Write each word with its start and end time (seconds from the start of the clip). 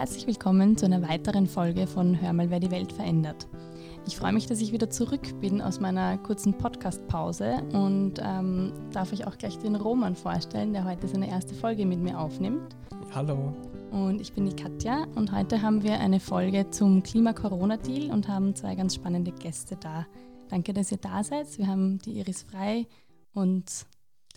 herzlich 0.00 0.26
willkommen 0.26 0.78
zu 0.78 0.86
einer 0.86 1.06
weiteren 1.06 1.46
Folge 1.46 1.86
von 1.86 2.18
Hör 2.22 2.32
mal, 2.32 2.48
wer 2.48 2.58
die 2.58 2.70
Welt 2.70 2.90
verändert. 2.90 3.46
Ich 4.06 4.16
freue 4.16 4.32
mich, 4.32 4.46
dass 4.46 4.62
ich 4.62 4.72
wieder 4.72 4.88
zurück 4.88 5.38
bin 5.42 5.60
aus 5.60 5.78
meiner 5.78 6.16
kurzen 6.16 6.56
Podcast-Pause 6.56 7.62
und 7.74 8.14
ähm, 8.18 8.72
darf 8.92 9.12
euch 9.12 9.26
auch 9.26 9.36
gleich 9.36 9.58
den 9.58 9.76
Roman 9.76 10.16
vorstellen, 10.16 10.72
der 10.72 10.86
heute 10.86 11.06
seine 11.06 11.28
erste 11.28 11.52
Folge 11.52 11.84
mit 11.84 12.00
mir 12.00 12.18
aufnimmt. 12.18 12.74
Hallo. 13.14 13.54
Und 13.90 14.22
ich 14.22 14.32
bin 14.32 14.46
die 14.46 14.56
Katja 14.56 15.04
und 15.16 15.32
heute 15.32 15.60
haben 15.60 15.82
wir 15.82 16.00
eine 16.00 16.18
Folge 16.18 16.70
zum 16.70 17.02
Klima-Corona-Deal 17.02 18.10
und 18.10 18.26
haben 18.26 18.56
zwei 18.56 18.76
ganz 18.76 18.94
spannende 18.94 19.32
Gäste 19.32 19.76
da. 19.76 20.06
Danke, 20.48 20.72
dass 20.72 20.90
ihr 20.90 20.98
da 20.98 21.22
seid. 21.22 21.58
Wir 21.58 21.66
haben 21.66 21.98
die 21.98 22.12
Iris 22.12 22.44
Frei 22.44 22.86
und 23.34 23.66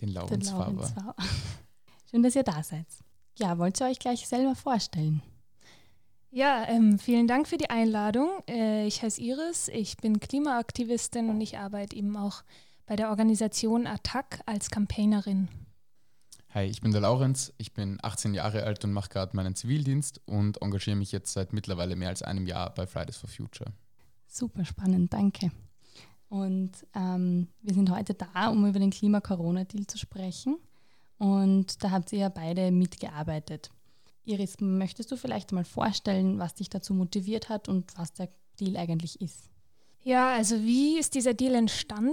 den 0.02 0.42
Faber. 0.42 1.14
Schön, 2.10 2.22
dass 2.22 2.36
ihr 2.36 2.44
da 2.44 2.62
seid. 2.62 2.86
Ja, 3.38 3.56
wollt 3.56 3.80
ihr 3.80 3.86
euch 3.86 3.98
gleich 3.98 4.28
selber 4.28 4.54
vorstellen? 4.54 5.22
Ja, 6.34 6.64
ähm, 6.66 6.98
vielen 6.98 7.28
Dank 7.28 7.46
für 7.46 7.58
die 7.58 7.70
Einladung. 7.70 8.28
Äh, 8.48 8.88
ich 8.88 9.04
heiße 9.04 9.20
Iris, 9.20 9.68
ich 9.68 9.96
bin 9.98 10.18
Klimaaktivistin 10.18 11.28
und 11.28 11.40
ich 11.40 11.58
arbeite 11.58 11.94
eben 11.94 12.16
auch 12.16 12.42
bei 12.86 12.96
der 12.96 13.10
Organisation 13.10 13.86
Attac 13.86 14.40
als 14.44 14.68
Campaignerin. 14.68 15.46
Hi, 16.52 16.64
ich 16.64 16.80
bin 16.80 16.90
der 16.90 17.02
Laurenz, 17.02 17.52
ich 17.56 17.72
bin 17.72 18.00
18 18.02 18.34
Jahre 18.34 18.64
alt 18.64 18.84
und 18.84 18.92
mache 18.92 19.10
gerade 19.10 19.36
meinen 19.36 19.54
Zivildienst 19.54 20.22
und 20.26 20.60
engagiere 20.60 20.96
mich 20.96 21.12
jetzt 21.12 21.32
seit 21.32 21.52
mittlerweile 21.52 21.94
mehr 21.94 22.08
als 22.08 22.22
einem 22.22 22.48
Jahr 22.48 22.74
bei 22.74 22.88
Fridays 22.88 23.16
for 23.16 23.30
Future. 23.30 23.72
Super 24.26 24.64
spannend, 24.64 25.12
danke. 25.12 25.52
Und 26.28 26.72
ähm, 26.96 27.46
wir 27.62 27.74
sind 27.74 27.92
heute 27.92 28.12
da, 28.12 28.48
um 28.48 28.66
über 28.66 28.80
den 28.80 28.90
Klima-Corona-Deal 28.90 29.86
zu 29.86 29.98
sprechen. 29.98 30.56
Und 31.16 31.84
da 31.84 31.92
habt 31.92 32.12
ihr 32.12 32.18
ja 32.18 32.28
beide 32.28 32.72
mitgearbeitet. 32.72 33.70
Iris, 34.24 34.60
möchtest 34.60 35.12
du 35.12 35.16
vielleicht 35.16 35.52
mal 35.52 35.64
vorstellen, 35.64 36.38
was 36.38 36.54
dich 36.54 36.70
dazu 36.70 36.94
motiviert 36.94 37.48
hat 37.48 37.68
und 37.68 37.96
was 37.96 38.12
der 38.12 38.28
Deal 38.58 38.76
eigentlich 38.76 39.20
ist? 39.20 39.50
Ja, 40.04 40.34
also 40.34 40.62
wie 40.62 40.98
ist 40.98 41.14
dieser 41.14 41.32
Deal 41.32 41.54
entstanden? 41.54 42.12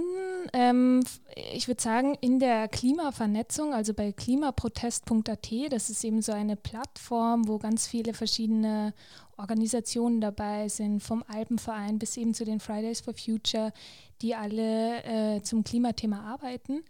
Ähm, 0.54 1.04
ich 1.52 1.68
würde 1.68 1.82
sagen, 1.82 2.16
in 2.22 2.38
der 2.38 2.66
Klimavernetzung, 2.68 3.74
also 3.74 3.92
bei 3.92 4.12
klimaprotest.at, 4.12 5.50
das 5.70 5.90
ist 5.90 6.02
eben 6.02 6.22
so 6.22 6.32
eine 6.32 6.56
Plattform, 6.56 7.46
wo 7.46 7.58
ganz 7.58 7.86
viele 7.86 8.14
verschiedene 8.14 8.94
Organisationen 9.36 10.22
dabei 10.22 10.68
sind, 10.68 11.00
vom 11.00 11.22
Alpenverein 11.28 11.98
bis 11.98 12.16
eben 12.16 12.32
zu 12.32 12.46
den 12.46 12.60
Fridays 12.60 13.02
for 13.02 13.12
Future, 13.12 13.74
die 14.22 14.34
alle 14.34 15.04
äh, 15.04 15.42
zum 15.42 15.62
Klimathema 15.62 16.22
arbeiten. 16.32 16.84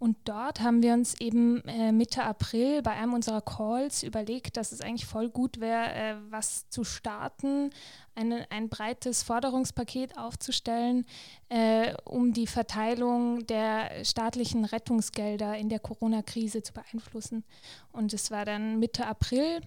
Und 0.00 0.16
dort 0.24 0.62
haben 0.62 0.82
wir 0.82 0.94
uns 0.94 1.20
eben 1.20 1.62
äh, 1.66 1.92
Mitte 1.92 2.22
April 2.24 2.80
bei 2.80 2.92
einem 2.92 3.12
unserer 3.12 3.42
Calls 3.42 4.02
überlegt, 4.02 4.56
dass 4.56 4.72
es 4.72 4.80
eigentlich 4.80 5.04
voll 5.04 5.28
gut 5.28 5.60
wäre, 5.60 5.92
äh, 5.92 6.14
was 6.30 6.70
zu 6.70 6.84
starten, 6.84 7.68
eine, 8.14 8.50
ein 8.50 8.70
breites 8.70 9.22
Forderungspaket 9.22 10.16
aufzustellen, 10.16 11.04
äh, 11.50 11.92
um 12.06 12.32
die 12.32 12.46
Verteilung 12.46 13.46
der 13.46 14.02
staatlichen 14.02 14.64
Rettungsgelder 14.64 15.58
in 15.58 15.68
der 15.68 15.80
Corona-Krise 15.80 16.62
zu 16.62 16.72
beeinflussen. 16.72 17.44
Und 17.92 18.14
es 18.14 18.30
war 18.30 18.46
dann 18.46 18.78
Mitte 18.78 19.06
April, 19.06 19.60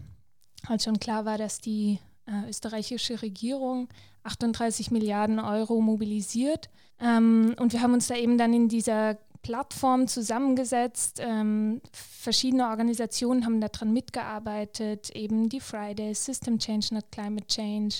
als 0.67 0.85
schon 0.85 0.99
klar 0.99 1.25
war, 1.25 1.37
dass 1.37 1.59
die 1.59 1.99
äh, 2.25 2.49
österreichische 2.49 3.21
Regierung 3.21 3.87
38 4.23 4.89
Milliarden 4.89 5.39
Euro 5.39 5.79
mobilisiert. 5.79 6.71
Ähm, 6.99 7.53
und 7.59 7.71
wir 7.71 7.81
haben 7.83 7.93
uns 7.93 8.07
da 8.07 8.15
eben 8.15 8.39
dann 8.39 8.51
in 8.51 8.67
dieser 8.67 9.19
Plattform 9.43 10.07
zusammengesetzt. 10.07 11.19
Ähm, 11.21 11.81
verschiedene 11.91 12.69
Organisationen 12.69 13.45
haben 13.45 13.61
daran 13.61 13.93
mitgearbeitet, 13.93 15.11
eben 15.11 15.49
die 15.49 15.59
Fridays, 15.59 16.25
System 16.25 16.57
Change, 16.57 16.95
Not 16.95 17.11
Climate 17.11 17.45
Change, 17.47 17.97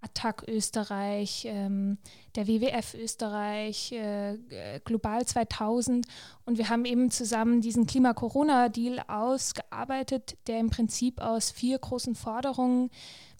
Attac 0.00 0.44
Österreich, 0.48 1.44
ähm, 1.48 1.98
der 2.36 2.46
WWF 2.46 2.94
Österreich, 2.94 3.92
äh, 3.92 4.34
äh 4.34 4.80
Global 4.84 5.26
2000. 5.26 6.06
Und 6.46 6.56
wir 6.56 6.70
haben 6.70 6.84
eben 6.84 7.10
zusammen 7.10 7.60
diesen 7.60 7.86
Klima-Corona-Deal 7.86 9.00
ausgearbeitet, 9.08 10.38
der 10.46 10.58
im 10.58 10.70
Prinzip 10.70 11.20
aus 11.20 11.50
vier 11.50 11.78
großen 11.78 12.14
Forderungen 12.14 12.90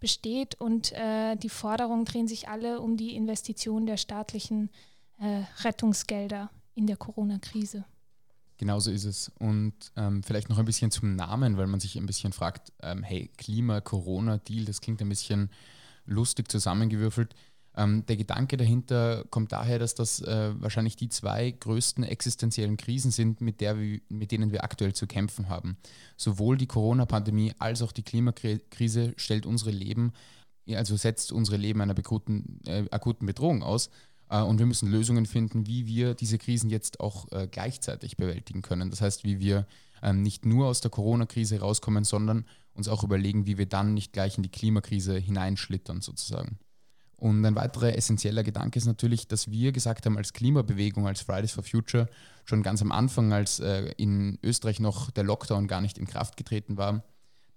besteht. 0.01 0.61
Und 0.61 0.93
äh, 0.93 1.37
die 1.37 1.49
Forderungen 1.49 2.05
drehen 2.05 2.29
sich 2.29 2.49
alle 2.49 2.81
um 2.81 2.97
die 2.97 3.17
Investition 3.17 3.87
der 3.87 3.97
staatlichen 3.97 4.71
äh, 5.19 5.45
Rettungsgelder 5.65 6.51
in 6.79 6.87
der 6.87 6.97
Corona-Krise. 6.97 7.85
Genauso 8.57 8.91
ist 8.91 9.05
es. 9.05 9.31
Und 9.39 9.75
ähm, 9.97 10.23
vielleicht 10.23 10.49
noch 10.49 10.59
ein 10.59 10.65
bisschen 10.65 10.91
zum 10.91 11.17
Namen, 11.17 11.57
weil 11.57 11.67
man 11.67 11.81
sich 11.81 11.97
ein 11.97 12.07
bisschen 12.07 12.33
fragt, 12.33 12.73
ähm, 12.83 13.03
hey, 13.03 13.31
Klima-Corona-Deal, 13.37 14.65
das 14.65 14.81
klingt 14.81 15.03
ein 15.03 15.09
bisschen 15.09 15.51
lustig 16.07 16.51
zusammengewürfelt. 16.51 17.35
Ähm, 17.77 18.07
der 18.07 18.17
Gedanke 18.17 18.57
dahinter 18.57 19.25
kommt 19.31 19.53
daher, 19.53 19.79
dass 19.79 19.95
das 19.95 20.21
äh, 20.23 20.53
wahrscheinlich 20.61 20.97
die 20.97 21.09
zwei 21.09 21.51
größten 21.51 22.05
existenziellen 22.05 22.77
Krisen 22.77 23.11
sind, 23.11 23.41
mit, 23.41 23.61
der 23.61 23.79
wir, 23.79 24.01
mit 24.09 24.33
denen 24.33 24.51
wir 24.53 24.65
aktuell 24.65 24.95
zu 24.95 25.07
kämpfen 25.07 25.49
haben. 25.49 25.77
Sowohl 26.17 26.57
die 26.57 26.67
Corona-Pandemie 26.67 27.55
als 27.59 27.83
auch 27.83 27.93
die 27.93 28.03
Klimakrise 28.03 29.15
stellt 29.17 29.47
unsere 29.47 29.71
Leben, 29.71 30.13
also 30.69 30.97
setzt 30.97 31.33
unsere 31.33 31.57
Leben 31.57 31.81
einer 31.81 31.97
akuten, 31.97 32.61
äh, 32.67 32.85
akuten 32.91 33.27
Bedrohung 33.27 33.63
aus. 33.63 33.91
Äh, 34.31 34.43
und 34.43 34.59
wir 34.59 34.67
müssen 34.67 34.91
Lösungen 34.91 35.27
finden, 35.27 35.67
wie 35.67 35.87
wir 35.87 36.15
diese 36.15 36.39
Krisen 36.39 36.71
jetzt 36.71 37.01
auch 37.01 37.31
äh, 37.33 37.49
gleichzeitig 37.51 38.17
bewältigen 38.17 38.63
können. 38.63 38.91
Das 38.91 39.01
heißt, 39.01 39.25
wie 39.25 39.41
wir 39.41 39.67
ähm, 40.03 40.23
nicht 40.23 40.47
nur 40.47 40.67
aus 40.67 40.81
der 40.81 40.91
Corona-Krise 40.91 41.61
rauskommen, 41.61 42.05
sondern 42.05 42.45
uns 42.75 42.89
auch 42.89 43.03
überlegen, 43.03 43.47
wie 43.47 43.59
wir 43.59 43.67
dann 43.67 43.95
nicht 43.95 44.13
gleich 44.13 44.37
in 44.37 44.43
die 44.43 44.51
Klimakrise 44.51 45.19
hineinschlittern 45.19 46.01
sozusagen. 46.01 46.59
Und 47.17 47.45
ein 47.45 47.57
weiterer 47.57 47.97
essentieller 47.97 48.45
Gedanke 48.45 48.79
ist 48.79 48.87
natürlich, 48.87 49.27
dass 49.27 49.51
wir 49.51 49.73
gesagt 49.73 50.07
haben, 50.07 50.17
als 50.17 50.33
Klimabewegung, 50.33 51.09
als 51.09 51.21
Fridays 51.21 51.51
for 51.51 51.65
Future, 51.65 52.09
schon 52.45 52.63
ganz 52.63 52.81
am 52.81 52.93
Anfang, 52.93 53.33
als 53.33 53.59
äh, 53.59 53.93
in 53.97 54.39
Österreich 54.45 54.79
noch 54.79 55.11
der 55.11 55.25
Lockdown 55.25 55.67
gar 55.67 55.81
nicht 55.81 55.99
in 55.99 56.07
Kraft 56.07 56.37
getreten 56.37 56.77
war, 56.77 57.03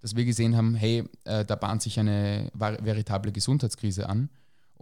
dass 0.00 0.16
wir 0.16 0.24
gesehen 0.24 0.56
haben, 0.56 0.74
hey, 0.74 1.04
da 1.22 1.54
bahnt 1.54 1.80
sich 1.80 2.00
eine 2.00 2.50
veritable 2.54 3.30
Gesundheitskrise 3.30 4.08
an 4.08 4.30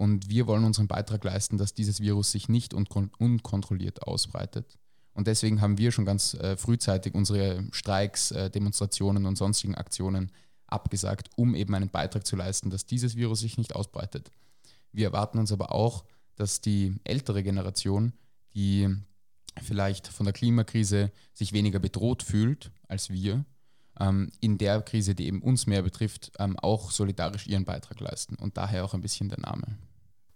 und 0.01 0.31
wir 0.31 0.47
wollen 0.47 0.65
unseren 0.65 0.89
Beitrag 0.89 1.23
leisten, 1.25 1.59
dass 1.59 1.75
dieses 1.75 2.01
Virus 2.01 2.33
sich 2.33 2.49
nicht 2.49 2.73
unkontrolliert 2.73 4.03
ausbreitet. 4.03 4.79
Und 5.13 5.27
deswegen 5.27 5.61
haben 5.61 5.77
wir 5.77 5.93
schon 5.93 6.07
ganz 6.07 6.33
äh, 6.33 6.57
frühzeitig 6.57 7.15
unsere 7.15 7.67
Streiks, 7.71 8.31
äh, 8.31 8.49
Demonstrationen 8.49 9.27
und 9.27 9.37
sonstigen 9.37 9.75
Aktionen 9.75 10.33
abgesagt, 10.67 11.29
um 11.37 11.55
eben 11.55 11.75
einen 11.75 11.91
Beitrag 11.91 12.27
zu 12.27 12.35
leisten, 12.35 12.71
dass 12.71 12.87
dieses 12.87 13.15
Virus 13.15 13.41
sich 13.41 13.59
nicht 13.59 13.77
ausbreitet. 13.77 14.33
Wir 14.91 15.09
erwarten 15.09 15.39
uns 15.39 15.53
aber 15.53 15.71
auch, 15.71 16.07
dass 16.35 16.63
die 16.63 16.95
ältere 17.05 17.43
Generation, 17.43 18.15
die 18.55 18.89
vielleicht 19.61 20.09
von 20.09 20.25
der 20.25 20.33
Klimakrise 20.33 21.13
sich 21.35 21.53
weniger 21.53 21.79
bedroht 21.79 22.23
fühlt 22.23 22.71
als 22.89 23.11
wir, 23.11 23.45
ähm, 23.99 24.33
in 24.41 24.57
der 24.57 24.81
Krise, 24.81 25.15
die 25.15 25.27
eben 25.27 25.43
uns 25.43 25.67
mehr 25.67 25.83
betrifft, 25.83 26.33
ähm, 26.39 26.59
auch 26.59 26.91
solidarisch 26.91 27.47
ihren 27.47 27.67
Beitrag 27.67 28.01
leisten. 28.01 28.37
Und 28.37 28.57
daher 28.57 28.87
auch 28.87 28.95
ein 28.95 29.03
bisschen 29.03 29.29
der 29.29 29.41
Name. 29.41 29.77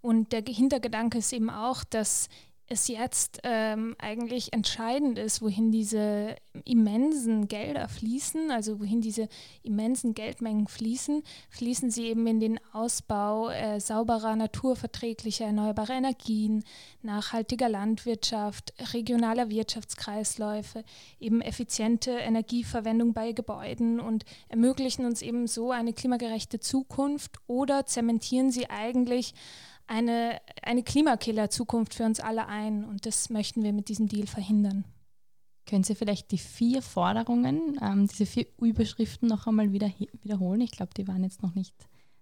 Und 0.05 0.33
der 0.33 0.43
Hintergedanke 0.47 1.17
ist 1.17 1.33
eben 1.33 1.49
auch, 1.49 1.83
dass 1.83 2.29
es 2.67 2.87
jetzt 2.87 3.41
ähm, 3.43 3.95
eigentlich 3.99 4.53
entscheidend 4.53 5.17
ist, 5.17 5.41
wohin 5.41 5.71
diese 5.71 6.35
immensen 6.63 7.47
Gelder 7.47 7.87
fließen, 7.87 8.49
also 8.49 8.79
wohin 8.79 9.01
diese 9.01 9.29
immensen 9.63 10.13
Geldmengen 10.13 10.67
fließen, 10.67 11.23
fließen 11.49 11.89
sie 11.89 12.05
eben 12.05 12.25
in 12.25 12.39
den 12.39 12.59
Ausbau 12.71 13.49
äh, 13.49 13.79
sauberer, 13.79 14.35
naturverträglicher, 14.35 15.45
erneuerbarer 15.45 15.93
Energien, 15.93 16.63
nachhaltiger 17.03 17.69
Landwirtschaft, 17.69 18.73
regionaler 18.93 19.49
Wirtschaftskreisläufe, 19.49 20.83
eben 21.19 21.41
effiziente 21.41 22.11
Energieverwendung 22.11 23.13
bei 23.13 23.31
Gebäuden 23.31 23.99
und 23.99 24.23
ermöglichen 24.49 25.05
uns 25.05 25.21
eben 25.21 25.45
so 25.45 25.71
eine 25.71 25.93
klimagerechte 25.93 26.59
Zukunft 26.59 27.37
oder 27.47 27.85
zementieren 27.85 28.49
sie 28.51 28.69
eigentlich 28.71 29.33
eine, 29.87 30.41
eine 30.61 30.83
Klimakiller-Zukunft 30.83 31.93
für 31.93 32.03
uns 32.03 32.19
alle 32.19 32.47
ein. 32.47 32.83
Und 32.85 33.05
das 33.05 33.29
möchten 33.29 33.63
wir 33.63 33.73
mit 33.73 33.89
diesem 33.89 34.07
Deal 34.07 34.27
verhindern. 34.27 34.85
Können 35.65 35.83
Sie 35.83 35.95
vielleicht 35.95 36.31
die 36.31 36.37
vier 36.37 36.81
Forderungen, 36.81 37.79
ähm, 37.81 38.07
diese 38.07 38.25
vier 38.25 38.45
Überschriften 38.59 39.27
noch 39.27 39.47
einmal 39.47 39.71
wieder, 39.71 39.91
wiederholen? 40.21 40.61
Ich 40.61 40.71
glaube, 40.71 40.93
die 40.95 41.07
waren 41.07 41.23
jetzt 41.23 41.41
noch 41.41 41.55
nicht 41.55 41.75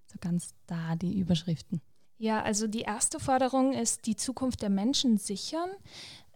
so 0.07 0.18
ganz 0.19 0.54
da, 0.65 0.95
die 0.95 1.19
Überschriften. 1.19 1.81
Ja, 2.18 2.42
also 2.42 2.68
die 2.68 2.81
erste 2.81 3.19
Forderung 3.19 3.74
ist, 3.74 4.06
die 4.06 4.16
Zukunft 4.16 4.62
der 4.62 4.69
Menschen 4.69 5.18
sichern. 5.18 5.69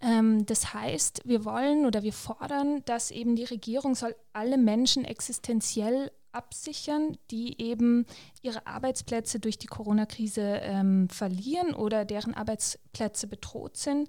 Ähm, 0.02 0.46
das 0.46 0.74
heißt, 0.74 1.22
wir 1.26 1.46
wollen 1.46 1.86
oder 1.86 2.04
wir 2.04 2.14
fordern, 2.14 2.82
dass 2.86 3.10
eben 3.10 3.36
die 3.36 3.46
Regierung 3.46 3.96
soll 3.96 4.16
alle 4.34 4.58
Menschen 4.58 5.06
existenziell 5.06 6.12
absichern, 6.38 7.18
die 7.32 7.60
eben 7.62 8.06
ihre 8.42 8.66
Arbeitsplätze 8.66 9.40
durch 9.40 9.58
die 9.58 9.68
Corona-Krise 9.68 10.60
ähm, 10.62 11.10
verlieren 11.10 11.74
oder 11.74 12.06
deren 12.06 12.34
Arbeitsplätze 12.34 13.28
bedroht 13.28 13.76
sind. 13.78 14.08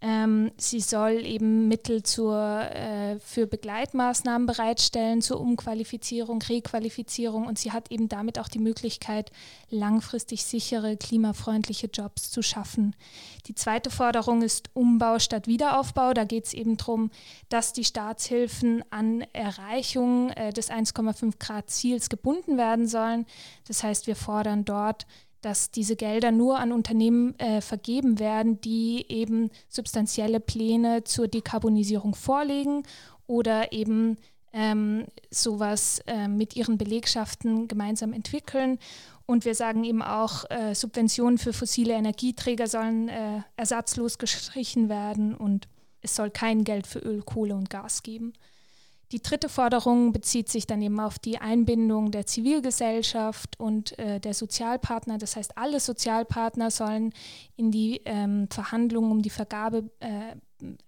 Ähm, 0.00 0.52
sie 0.56 0.80
soll 0.80 1.26
eben 1.26 1.66
Mittel 1.66 2.04
zur, 2.04 2.38
äh, 2.38 3.18
für 3.18 3.48
Begleitmaßnahmen 3.48 4.46
bereitstellen, 4.46 5.22
zur 5.22 5.40
Umqualifizierung, 5.40 6.40
Requalifizierung 6.40 7.46
und 7.46 7.58
sie 7.58 7.72
hat 7.72 7.90
eben 7.90 8.08
damit 8.08 8.38
auch 8.38 8.46
die 8.46 8.60
Möglichkeit, 8.60 9.32
langfristig 9.70 10.44
sichere, 10.44 10.96
klimafreundliche 10.96 11.88
Jobs 11.88 12.30
zu 12.30 12.42
schaffen. 12.42 12.94
Die 13.48 13.56
zweite 13.56 13.90
Forderung 13.90 14.42
ist 14.42 14.70
Umbau 14.72 15.18
statt 15.18 15.48
Wiederaufbau. 15.48 16.14
Da 16.14 16.22
geht 16.22 16.44
es 16.44 16.54
eben 16.54 16.76
darum, 16.76 17.10
dass 17.48 17.72
die 17.72 17.84
Staatshilfen 17.84 18.84
an 18.90 19.24
Erreichung 19.32 20.30
äh, 20.30 20.52
des 20.52 20.70
1,5 20.70 21.38
Grad 21.40 21.70
Ziels 21.70 22.08
gebunden 22.08 22.56
werden 22.56 22.86
sollen. 22.86 23.26
Das 23.66 23.82
heißt, 23.82 24.06
wir 24.06 24.14
fordern 24.16 24.64
dort 24.64 25.06
dass 25.40 25.70
diese 25.70 25.96
Gelder 25.96 26.32
nur 26.32 26.58
an 26.58 26.72
Unternehmen 26.72 27.38
äh, 27.38 27.60
vergeben 27.60 28.18
werden, 28.18 28.60
die 28.60 29.06
eben 29.08 29.50
substanzielle 29.68 30.40
Pläne 30.40 31.04
zur 31.04 31.28
Dekarbonisierung 31.28 32.14
vorlegen 32.14 32.82
oder 33.26 33.72
eben 33.72 34.16
ähm, 34.52 35.06
sowas 35.30 36.00
äh, 36.06 36.28
mit 36.28 36.56
ihren 36.56 36.78
Belegschaften 36.78 37.68
gemeinsam 37.68 38.12
entwickeln. 38.12 38.78
Und 39.26 39.44
wir 39.44 39.54
sagen 39.54 39.84
eben 39.84 40.02
auch, 40.02 40.50
äh, 40.50 40.74
Subventionen 40.74 41.38
für 41.38 41.52
fossile 41.52 41.94
Energieträger 41.94 42.66
sollen 42.66 43.08
äh, 43.08 43.42
ersatzlos 43.56 44.18
gestrichen 44.18 44.88
werden 44.88 45.34
und 45.34 45.68
es 46.00 46.16
soll 46.16 46.30
kein 46.30 46.64
Geld 46.64 46.86
für 46.86 47.00
Öl, 47.00 47.22
Kohle 47.22 47.54
und 47.54 47.68
Gas 47.68 48.02
geben. 48.02 48.32
Die 49.10 49.22
dritte 49.22 49.48
Forderung 49.48 50.12
bezieht 50.12 50.50
sich 50.50 50.66
dann 50.66 50.82
eben 50.82 51.00
auf 51.00 51.18
die 51.18 51.38
Einbindung 51.38 52.10
der 52.10 52.26
Zivilgesellschaft 52.26 53.58
und 53.58 53.98
äh, 53.98 54.20
der 54.20 54.34
Sozialpartner. 54.34 55.16
Das 55.16 55.36
heißt, 55.36 55.56
alle 55.56 55.80
Sozialpartner 55.80 56.70
sollen 56.70 57.14
in 57.56 57.70
die 57.70 58.02
ähm, 58.04 58.48
Verhandlungen 58.50 59.10
um 59.10 59.22
die 59.22 59.30
Vergabe, 59.30 59.90
äh, 60.00 60.36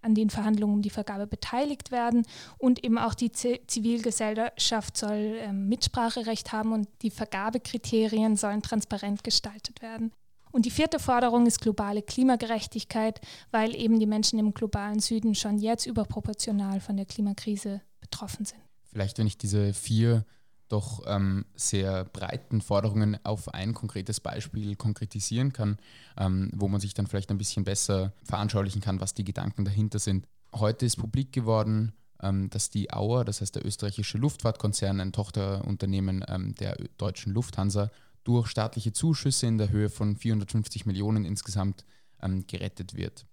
an 0.03 0.15
den 0.15 0.29
Verhandlungen 0.29 0.75
um 0.75 0.83
die 0.83 0.91
Vergabe 0.91 1.27
beteiligt 1.27 1.93
werden 1.93 2.27
und 2.59 2.85
eben 2.85 2.99
auch 2.99 3.15
die 3.15 3.33
Z 3.33 3.71
Zivilgesellschaft 3.71 4.99
soll 4.99 5.39
äh, 5.41 5.53
Mitspracherecht 5.53 6.53
haben 6.53 6.73
und 6.73 6.89
die 7.01 7.11
Vergabekriterien 7.11 8.37
sollen 8.37 8.61
transparent 8.61 9.25
gestaltet 9.25 9.81
werden. 9.81 10.13
Und 10.53 10.67
die 10.67 10.71
vierte 10.71 10.99
Forderung 10.99 11.47
ist 11.47 11.63
globale 11.63 12.03
Klimagerechtigkeit, 12.03 13.21
weil 13.51 13.75
eben 13.75 13.99
die 13.99 14.07
Menschen 14.07 14.39
im 14.39 14.53
globalen 14.53 15.01
Süden 15.01 15.35
schon 15.35 15.59
jetzt 15.59 15.87
überproportional 15.87 16.81
von 16.81 16.97
der 16.97 17.07
Klimakrise 17.07 17.81
betroffen 18.11 18.45
sind. 18.45 18.61
Vielleicht, 18.91 19.19
wenn 19.19 19.27
ich 19.27 19.39
diese 19.39 19.73
vier 19.73 20.25
doch 20.69 21.03
ähm, 21.07 21.45
sehr 21.57 22.05
breiten 22.05 22.61
Forderungen 22.61 23.19
auf 23.25 23.53
ein 23.53 23.75
konkretes 23.75 24.21
Beispiel 24.21 24.77
konkretisieren 24.77 25.53
kann, 25.53 25.79
ähm, 26.17 26.51
wo 26.55 26.69
man 26.69 26.81
sich 26.81 26.95
dann 26.95 27.07
vielleicht 27.07 27.31
ein 27.31 27.39
bisschen 27.39 27.65
besser 27.65 28.13
veranschaulichen 28.23 28.81
kann, 28.81 29.01
was 29.01 29.15
die 29.15 29.25
Gedanken 29.25 29.65
dahinter 29.65 29.99
sind. 29.99 30.27
Heute 30.55 30.87
ist 30.87 30.97
publik 30.97 31.33
geworden, 31.33 31.93
ähm, 32.23 32.51
dass 32.51 32.71
die 32.71 32.93
Auer, 32.93 33.25
das 33.25 33.41
heißt 33.41 33.57
der 33.57 33.67
österreichische 33.67 34.19
Luftfahrtkonzern, 34.19 35.01
ein 35.01 35.13
Tochterunternehmen 35.13 36.25
ähm, 36.29 36.55
der 36.55 36.77
deutschen 36.99 37.33
Lufthansa, 37.33 37.91
durch 38.23 38.49
staatliche 38.49 38.93
Zuschüsse 38.93 39.47
in 39.47 39.59
der 39.59 39.71
Höhe 39.71 39.89
von 39.89 40.15
450 40.15 40.87
Millionen 40.87 41.25
insgesamt 41.25 41.85
ähm, 42.23 42.47
gerettet 42.47 42.95
wird. 42.95 43.27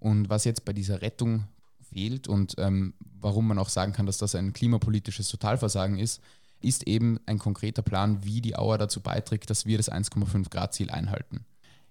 Und 0.00 0.28
was 0.28 0.44
jetzt 0.44 0.64
bei 0.64 0.72
dieser 0.72 1.02
Rettung 1.02 1.44
fehlt 1.94 2.28
und 2.28 2.56
ähm, 2.58 2.94
warum 3.20 3.46
man 3.46 3.58
auch 3.58 3.68
sagen 3.68 3.92
kann, 3.92 4.06
dass 4.06 4.18
das 4.18 4.34
ein 4.34 4.52
klimapolitisches 4.52 5.28
Totalversagen 5.28 5.98
ist, 5.98 6.20
ist 6.60 6.86
eben 6.86 7.20
ein 7.26 7.38
konkreter 7.38 7.82
Plan, 7.82 8.24
wie 8.24 8.40
die 8.40 8.56
Auer 8.56 8.78
dazu 8.78 9.00
beiträgt, 9.00 9.48
dass 9.50 9.64
wir 9.64 9.76
das 9.76 9.90
1,5 9.90 10.50
Grad 10.50 10.74
Ziel 10.74 10.90
einhalten. 10.90 11.44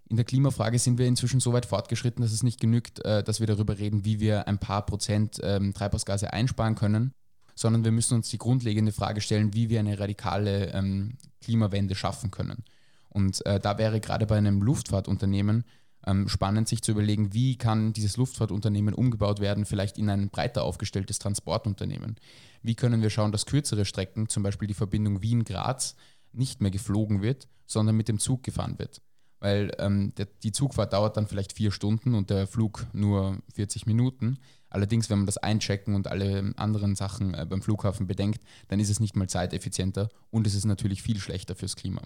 In 0.09 0.17
der 0.17 0.25
Klimafrage 0.25 0.77
sind 0.77 0.97
wir 0.97 1.07
inzwischen 1.07 1.39
so 1.39 1.53
weit 1.53 1.65
fortgeschritten, 1.65 2.21
dass 2.21 2.33
es 2.33 2.43
nicht 2.43 2.59
genügt, 2.59 3.03
äh, 3.05 3.23
dass 3.23 3.39
wir 3.39 3.47
darüber 3.47 3.77
reden, 3.77 4.03
wie 4.03 4.19
wir 4.19 4.47
ein 4.47 4.59
paar 4.59 4.85
Prozent 4.85 5.39
ähm, 5.41 5.73
Treibhausgase 5.73 6.33
einsparen 6.33 6.75
können, 6.75 7.13
sondern 7.55 7.85
wir 7.85 7.91
müssen 7.91 8.15
uns 8.15 8.29
die 8.29 8.37
grundlegende 8.37 8.91
Frage 8.91 9.21
stellen, 9.21 9.53
wie 9.53 9.69
wir 9.69 9.79
eine 9.79 9.99
radikale 9.99 10.73
ähm, 10.73 11.17
Klimawende 11.41 11.95
schaffen 11.95 12.31
können. 12.31 12.63
Und 13.09 13.45
äh, 13.45 13.59
da 13.59 13.77
wäre 13.77 14.01
gerade 14.01 14.25
bei 14.25 14.37
einem 14.37 14.61
Luftfahrtunternehmen 14.61 15.63
ähm, 16.05 16.27
spannend, 16.27 16.67
sich 16.67 16.81
zu 16.81 16.91
überlegen, 16.91 17.33
wie 17.33 17.57
kann 17.57 17.93
dieses 17.93 18.17
Luftfahrtunternehmen 18.17 18.93
umgebaut 18.93 19.39
werden, 19.39 19.65
vielleicht 19.65 19.97
in 19.97 20.09
ein 20.09 20.29
breiter 20.29 20.63
aufgestelltes 20.63 21.19
Transportunternehmen. 21.19 22.17
Wie 22.61 22.75
können 22.75 23.01
wir 23.01 23.09
schauen, 23.09 23.31
dass 23.31 23.45
kürzere 23.45 23.85
Strecken, 23.85 24.29
zum 24.29 24.43
Beispiel 24.43 24.67
die 24.67 24.73
Verbindung 24.73 25.21
Wien-Graz, 25.21 25.95
nicht 26.31 26.61
mehr 26.61 26.71
geflogen 26.71 27.21
wird, 27.21 27.47
sondern 27.65 27.95
mit 27.95 28.07
dem 28.07 28.19
Zug 28.19 28.43
gefahren 28.43 28.79
wird. 28.79 29.01
Weil 29.39 29.71
ähm, 29.77 30.13
der, 30.15 30.27
die 30.41 30.53
Zugfahrt 30.53 30.93
dauert 30.93 31.17
dann 31.17 31.27
vielleicht 31.27 31.53
vier 31.53 31.71
Stunden 31.71 32.15
und 32.15 32.29
der 32.29 32.47
Flug 32.47 32.85
nur 32.93 33.39
40 33.53 33.85
Minuten. 33.85 34.39
Allerdings, 34.69 35.09
wenn 35.09 35.19
man 35.19 35.25
das 35.25 35.37
Einchecken 35.37 35.95
und 35.95 36.07
alle 36.07 36.53
anderen 36.55 36.95
Sachen 36.95 37.33
äh, 37.33 37.45
beim 37.45 37.61
Flughafen 37.61 38.07
bedenkt, 38.07 38.41
dann 38.69 38.79
ist 38.79 38.89
es 38.89 38.99
nicht 38.99 39.15
mal 39.15 39.27
zeiteffizienter 39.27 40.09
und 40.31 40.47
es 40.47 40.55
ist 40.55 40.65
natürlich 40.65 41.03
viel 41.03 41.19
schlechter 41.19 41.55
fürs 41.55 41.75
Klima. 41.75 42.01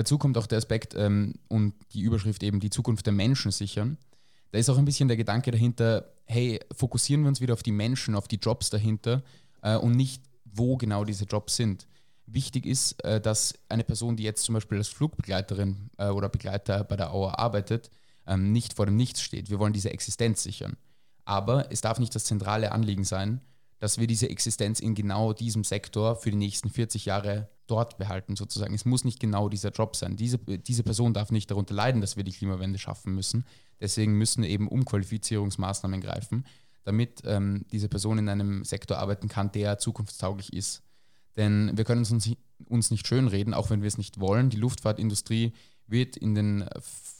Dazu 0.00 0.16
kommt 0.16 0.38
auch 0.38 0.46
der 0.46 0.56
Aspekt 0.56 0.94
ähm, 0.96 1.34
und 1.48 1.74
die 1.92 2.00
Überschrift 2.00 2.42
eben 2.42 2.58
die 2.58 2.70
Zukunft 2.70 3.04
der 3.04 3.12
Menschen 3.12 3.50
sichern. 3.50 3.98
Da 4.50 4.58
ist 4.58 4.70
auch 4.70 4.78
ein 4.78 4.86
bisschen 4.86 5.08
der 5.08 5.18
Gedanke 5.18 5.50
dahinter, 5.50 6.10
hey, 6.24 6.58
fokussieren 6.74 7.20
wir 7.22 7.28
uns 7.28 7.42
wieder 7.42 7.52
auf 7.52 7.62
die 7.62 7.70
Menschen, 7.70 8.14
auf 8.14 8.26
die 8.26 8.38
Jobs 8.38 8.70
dahinter 8.70 9.22
äh, 9.60 9.76
und 9.76 9.92
nicht, 9.92 10.22
wo 10.46 10.78
genau 10.78 11.04
diese 11.04 11.26
Jobs 11.26 11.54
sind. 11.54 11.86
Wichtig 12.24 12.64
ist, 12.64 13.04
äh, 13.04 13.20
dass 13.20 13.52
eine 13.68 13.84
Person, 13.84 14.16
die 14.16 14.22
jetzt 14.22 14.42
zum 14.42 14.54
Beispiel 14.54 14.78
als 14.78 14.88
Flugbegleiterin 14.88 15.90
äh, 15.98 16.08
oder 16.08 16.30
Begleiter 16.30 16.82
bei 16.82 16.96
der 16.96 17.12
Auer 17.12 17.38
arbeitet, 17.38 17.90
ähm, 18.26 18.52
nicht 18.52 18.72
vor 18.72 18.86
dem 18.86 18.96
Nichts 18.96 19.20
steht. 19.20 19.50
Wir 19.50 19.58
wollen 19.58 19.74
diese 19.74 19.90
Existenz 19.90 20.42
sichern. 20.42 20.78
Aber 21.26 21.70
es 21.70 21.82
darf 21.82 21.98
nicht 21.98 22.14
das 22.14 22.24
zentrale 22.24 22.72
Anliegen 22.72 23.04
sein, 23.04 23.42
dass 23.80 23.98
wir 23.98 24.06
diese 24.06 24.30
Existenz 24.30 24.80
in 24.80 24.94
genau 24.94 25.34
diesem 25.34 25.62
Sektor 25.62 26.16
für 26.16 26.30
die 26.30 26.38
nächsten 26.38 26.70
40 26.70 27.04
Jahre 27.04 27.50
dort 27.70 27.98
behalten, 27.98 28.36
sozusagen. 28.36 28.74
Es 28.74 28.84
muss 28.84 29.04
nicht 29.04 29.20
genau 29.20 29.48
dieser 29.48 29.70
Job 29.70 29.96
sein. 29.96 30.16
Diese, 30.16 30.38
diese 30.38 30.82
Person 30.82 31.14
darf 31.14 31.30
nicht 31.30 31.50
darunter 31.50 31.74
leiden, 31.74 32.00
dass 32.00 32.16
wir 32.16 32.24
die 32.24 32.32
Klimawende 32.32 32.78
schaffen 32.78 33.14
müssen. 33.14 33.44
Deswegen 33.80 34.14
müssen 34.14 34.44
eben 34.44 34.68
Umqualifizierungsmaßnahmen 34.68 36.00
greifen, 36.00 36.44
damit 36.84 37.22
ähm, 37.24 37.64
diese 37.72 37.88
Person 37.88 38.18
in 38.18 38.28
einem 38.28 38.64
Sektor 38.64 38.98
arbeiten 38.98 39.28
kann, 39.28 39.52
der 39.52 39.78
zukunftstauglich 39.78 40.52
ist. 40.52 40.82
Denn 41.36 41.70
wir 41.76 41.84
können 41.84 42.04
uns, 42.04 42.30
uns 42.68 42.90
nicht 42.90 43.06
schönreden, 43.06 43.54
auch 43.54 43.70
wenn 43.70 43.82
wir 43.82 43.88
es 43.88 43.98
nicht 43.98 44.20
wollen. 44.20 44.50
Die 44.50 44.56
Luftfahrtindustrie 44.56 45.52
wird 45.86 46.16
in 46.16 46.34
den 46.34 46.64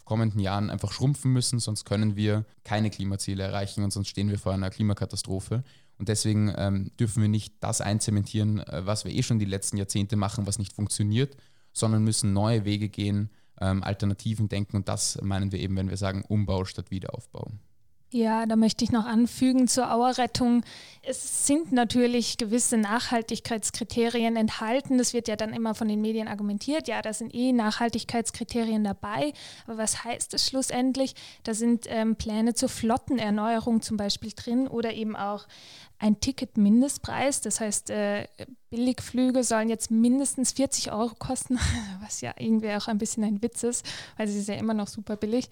kommenden 0.04 0.40
Jahren 0.40 0.70
einfach 0.70 0.92
schrumpfen 0.92 1.32
müssen, 1.32 1.58
sonst 1.58 1.84
können 1.84 2.16
wir 2.16 2.44
keine 2.64 2.90
Klimaziele 2.90 3.42
erreichen 3.42 3.84
und 3.84 3.92
sonst 3.92 4.08
stehen 4.08 4.28
wir 4.28 4.38
vor 4.38 4.52
einer 4.52 4.70
Klimakatastrophe. 4.70 5.64
Und 6.00 6.08
deswegen 6.08 6.50
ähm, 6.56 6.90
dürfen 6.98 7.20
wir 7.20 7.28
nicht 7.28 7.56
das 7.60 7.82
einzementieren, 7.82 8.60
äh, 8.60 8.86
was 8.86 9.04
wir 9.04 9.12
eh 9.12 9.22
schon 9.22 9.38
die 9.38 9.44
letzten 9.44 9.76
Jahrzehnte 9.76 10.16
machen, 10.16 10.46
was 10.46 10.58
nicht 10.58 10.72
funktioniert, 10.72 11.36
sondern 11.74 12.02
müssen 12.02 12.32
neue 12.32 12.64
Wege 12.64 12.88
gehen, 12.88 13.28
ähm, 13.60 13.82
Alternativen 13.82 14.48
denken. 14.48 14.76
Und 14.76 14.88
das 14.88 15.20
meinen 15.20 15.52
wir 15.52 15.58
eben, 15.60 15.76
wenn 15.76 15.90
wir 15.90 15.98
sagen 15.98 16.24
Umbau 16.26 16.64
statt 16.64 16.90
Wiederaufbau. 16.90 17.50
Ja, 18.12 18.44
da 18.44 18.56
möchte 18.56 18.82
ich 18.82 18.90
noch 18.90 19.06
anfügen 19.06 19.68
zur 19.68 19.92
Auerrettung. 19.94 20.64
Es 21.02 21.46
sind 21.46 21.70
natürlich 21.70 22.38
gewisse 22.38 22.76
Nachhaltigkeitskriterien 22.76 24.34
enthalten. 24.34 24.98
Das 24.98 25.14
wird 25.14 25.28
ja 25.28 25.36
dann 25.36 25.52
immer 25.52 25.76
von 25.76 25.86
den 25.86 26.00
Medien 26.00 26.26
argumentiert. 26.26 26.88
Ja, 26.88 27.02
da 27.02 27.12
sind 27.12 27.32
eh 27.32 27.52
Nachhaltigkeitskriterien 27.52 28.82
dabei. 28.82 29.32
Aber 29.66 29.78
was 29.78 30.02
heißt 30.02 30.32
das 30.32 30.44
schlussendlich? 30.44 31.14
Da 31.44 31.54
sind 31.54 31.84
ähm, 31.88 32.16
Pläne 32.16 32.54
zur 32.54 32.68
Flottenerneuerung 32.68 33.80
zum 33.80 33.96
Beispiel 33.96 34.32
drin 34.34 34.66
oder 34.66 34.92
eben 34.92 35.14
auch 35.14 35.46
ein 36.00 36.18
Ticket-Mindestpreis. 36.18 37.42
Das 37.42 37.60
heißt, 37.60 37.90
äh, 37.90 38.26
Billigflüge 38.70 39.44
sollen 39.44 39.68
jetzt 39.68 39.92
mindestens 39.92 40.50
40 40.52 40.90
Euro 40.90 41.14
kosten, 41.16 41.60
was 42.02 42.22
ja 42.22 42.34
irgendwie 42.38 42.72
auch 42.72 42.88
ein 42.88 42.98
bisschen 42.98 43.22
ein 43.22 43.40
Witz 43.40 43.62
ist, 43.62 43.86
weil 44.16 44.26
sie 44.26 44.40
ist 44.40 44.48
ja 44.48 44.56
immer 44.56 44.74
noch 44.74 44.88
super 44.88 45.16
billig. 45.16 45.48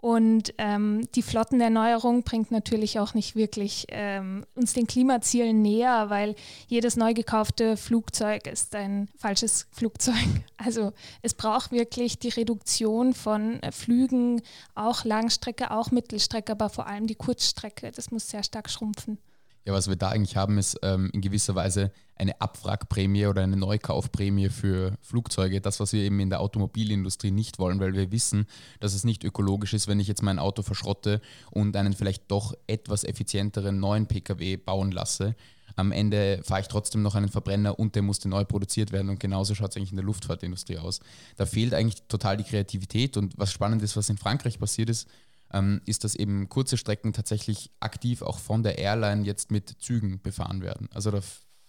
Und 0.00 0.54
ähm, 0.58 1.08
die 1.16 1.22
Flottenerneuerung 1.22 2.22
bringt 2.22 2.52
natürlich 2.52 3.00
auch 3.00 3.14
nicht 3.14 3.34
wirklich 3.34 3.86
ähm, 3.88 4.46
uns 4.54 4.72
den 4.72 4.86
Klimazielen 4.86 5.60
näher, 5.60 6.08
weil 6.08 6.36
jedes 6.68 6.96
neu 6.96 7.14
gekaufte 7.14 7.76
Flugzeug 7.76 8.46
ist 8.46 8.76
ein 8.76 9.08
falsches 9.16 9.66
Flugzeug. 9.72 10.14
Also 10.60 10.92
es 11.22 11.34
braucht 11.34 11.70
wirklich 11.70 12.18
die 12.18 12.30
Reduktion 12.30 13.14
von 13.14 13.62
äh, 13.62 13.70
Flügen, 13.70 14.42
auch 14.74 15.04
Langstrecke, 15.04 15.70
auch 15.70 15.92
Mittelstrecke, 15.92 16.50
aber 16.50 16.68
vor 16.68 16.88
allem 16.88 17.06
die 17.06 17.14
Kurzstrecke. 17.14 17.92
Das 17.92 18.10
muss 18.10 18.28
sehr 18.28 18.42
stark 18.42 18.68
schrumpfen. 18.68 19.18
Ja, 19.68 19.74
was 19.74 19.86
wir 19.86 19.96
da 19.96 20.08
eigentlich 20.08 20.34
haben, 20.34 20.56
ist 20.56 20.78
ähm, 20.82 21.10
in 21.12 21.20
gewisser 21.20 21.54
Weise 21.54 21.92
eine 22.16 22.40
Abwrackprämie 22.40 23.26
oder 23.26 23.42
eine 23.42 23.58
Neukaufprämie 23.58 24.48
für 24.48 24.96
Flugzeuge. 25.02 25.60
Das, 25.60 25.78
was 25.78 25.92
wir 25.92 26.00
eben 26.00 26.20
in 26.20 26.30
der 26.30 26.40
Automobilindustrie 26.40 27.30
nicht 27.30 27.58
wollen, 27.58 27.78
weil 27.78 27.92
wir 27.92 28.10
wissen, 28.10 28.46
dass 28.80 28.94
es 28.94 29.04
nicht 29.04 29.24
ökologisch 29.24 29.74
ist, 29.74 29.86
wenn 29.86 30.00
ich 30.00 30.08
jetzt 30.08 30.22
mein 30.22 30.38
Auto 30.38 30.62
verschrotte 30.62 31.20
und 31.50 31.76
einen 31.76 31.92
vielleicht 31.92 32.30
doch 32.30 32.54
etwas 32.66 33.04
effizienteren 33.04 33.78
neuen 33.78 34.06
Pkw 34.06 34.56
bauen 34.56 34.90
lasse. 34.90 35.36
Am 35.76 35.92
Ende 35.92 36.40
fahre 36.44 36.62
ich 36.62 36.68
trotzdem 36.68 37.02
noch 37.02 37.14
einen 37.14 37.28
Verbrenner 37.28 37.78
und 37.78 37.94
der 37.94 38.00
musste 38.00 38.30
neu 38.30 38.46
produziert 38.46 38.90
werden 38.90 39.10
und 39.10 39.20
genauso 39.20 39.54
schaut 39.54 39.72
es 39.72 39.76
eigentlich 39.76 39.90
in 39.90 39.96
der 39.96 40.04
Luftfahrtindustrie 40.06 40.78
aus. 40.78 41.00
Da 41.36 41.44
fehlt 41.44 41.74
eigentlich 41.74 42.04
total 42.08 42.38
die 42.38 42.44
Kreativität 42.44 43.18
und 43.18 43.36
was 43.36 43.52
spannend 43.52 43.82
ist, 43.82 43.98
was 43.98 44.08
in 44.08 44.16
Frankreich 44.16 44.58
passiert 44.58 44.88
ist, 44.88 45.08
ähm, 45.52 45.80
ist, 45.86 46.04
dass 46.04 46.14
eben 46.14 46.48
kurze 46.48 46.76
Strecken 46.76 47.12
tatsächlich 47.12 47.70
aktiv 47.80 48.22
auch 48.22 48.38
von 48.38 48.62
der 48.62 48.78
Airline 48.78 49.24
jetzt 49.24 49.50
mit 49.50 49.76
Zügen 49.80 50.20
befahren 50.20 50.62
werden. 50.62 50.88
Also 50.92 51.10
da 51.10 51.20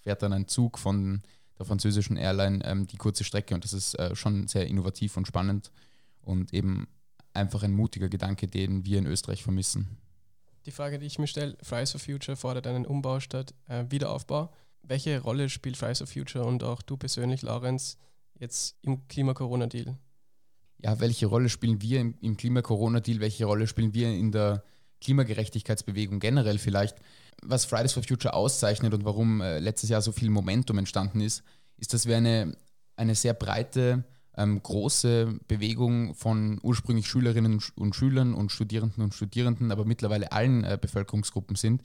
fährt 0.02 0.22
dann 0.22 0.34
ein 0.34 0.48
Zug 0.48 0.78
von 0.78 1.22
der 1.58 1.66
französischen 1.66 2.18
Airline 2.18 2.64
ähm, 2.66 2.88
die 2.88 2.98
kurze 2.98 3.24
Strecke 3.24 3.54
und 3.54 3.64
das 3.64 3.74
ist 3.74 3.96
äh, 3.96 4.16
schon 4.16 4.48
sehr 4.48 4.68
innovativ 4.68 5.18
und 5.18 5.28
spannend 5.28 5.72
und 6.22 6.54
eben 6.54 6.88
einfach 7.34 7.64
ein 7.64 7.74
mutiger 7.74 8.10
Gedanke, 8.10 8.48
den 8.48 8.86
wir 8.86 8.98
in 8.98 9.06
Österreich 9.06 9.44
vermissen. 9.44 9.98
Die 10.66 10.72
Frage, 10.72 11.00
die 11.00 11.06
ich 11.06 11.20
mir 11.20 11.28
stelle, 11.28 11.58
Fridays 11.62 11.92
for 11.92 12.00
Future 12.00 12.36
fordert 12.36 12.68
einen 12.68 12.86
Umbau 12.86 13.20
statt 13.20 13.54
äh, 13.68 13.86
Wiederaufbau. 13.90 14.52
Welche 14.84 15.20
Rolle 15.20 15.50
spielt 15.50 15.78
Fridays 15.78 16.00
for 16.00 16.08
Future 16.08 16.46
und 16.46 16.64
auch 16.64 16.82
du 16.82 16.98
persönlich, 16.98 17.42
Lorenz, 17.42 17.98
jetzt 18.40 18.78
im 18.82 19.08
Klima-Corona-Deal? 19.08 19.98
Ja, 20.82 21.00
welche 21.00 21.26
Rolle 21.26 21.50
spielen 21.50 21.82
wir 21.82 22.00
im, 22.00 22.16
im 22.22 22.38
Klima-Corona-Deal? 22.38 23.20
Welche 23.20 23.46
Rolle 23.46 23.68
spielen 23.68 23.94
wir 23.94 24.10
in 24.10 24.32
der 24.32 24.64
Klimagerechtigkeitsbewegung 25.02 26.20
generell 26.20 26.58
vielleicht? 26.58 26.98
Was 27.42 27.66
Fridays 27.66 27.94
for 27.94 28.04
Future 28.04 28.34
auszeichnet 28.34 28.94
und 28.94 29.06
warum 29.06 29.42
äh, 29.42 29.60
letztes 29.60 29.90
Jahr 29.90 30.02
so 30.02 30.12
viel 30.12 30.30
Momentum 30.30 30.78
entstanden 30.78 31.22
ist, 31.22 31.44
ist, 31.78 31.94
dass 31.94 32.06
wir 32.06 32.18
eine, 32.18 32.56
eine 32.96 33.16
sehr 33.16 33.34
breite 33.34 34.04
ähm, 34.38 34.62
große 34.64 35.40
Bewegung 35.48 36.16
von 36.16 36.60
ursprünglich 36.64 37.08
Schülerinnen 37.08 37.62
und 37.76 37.96
Schülern 37.96 38.34
und 38.34 38.52
Studierenden 38.52 39.04
und 39.04 39.14
Studierenden, 39.14 39.72
aber 39.72 39.84
mittlerweile 39.86 40.32
allen 40.32 40.64
äh, 40.64 40.78
Bevölkerungsgruppen 40.80 41.56
sind, 41.56 41.82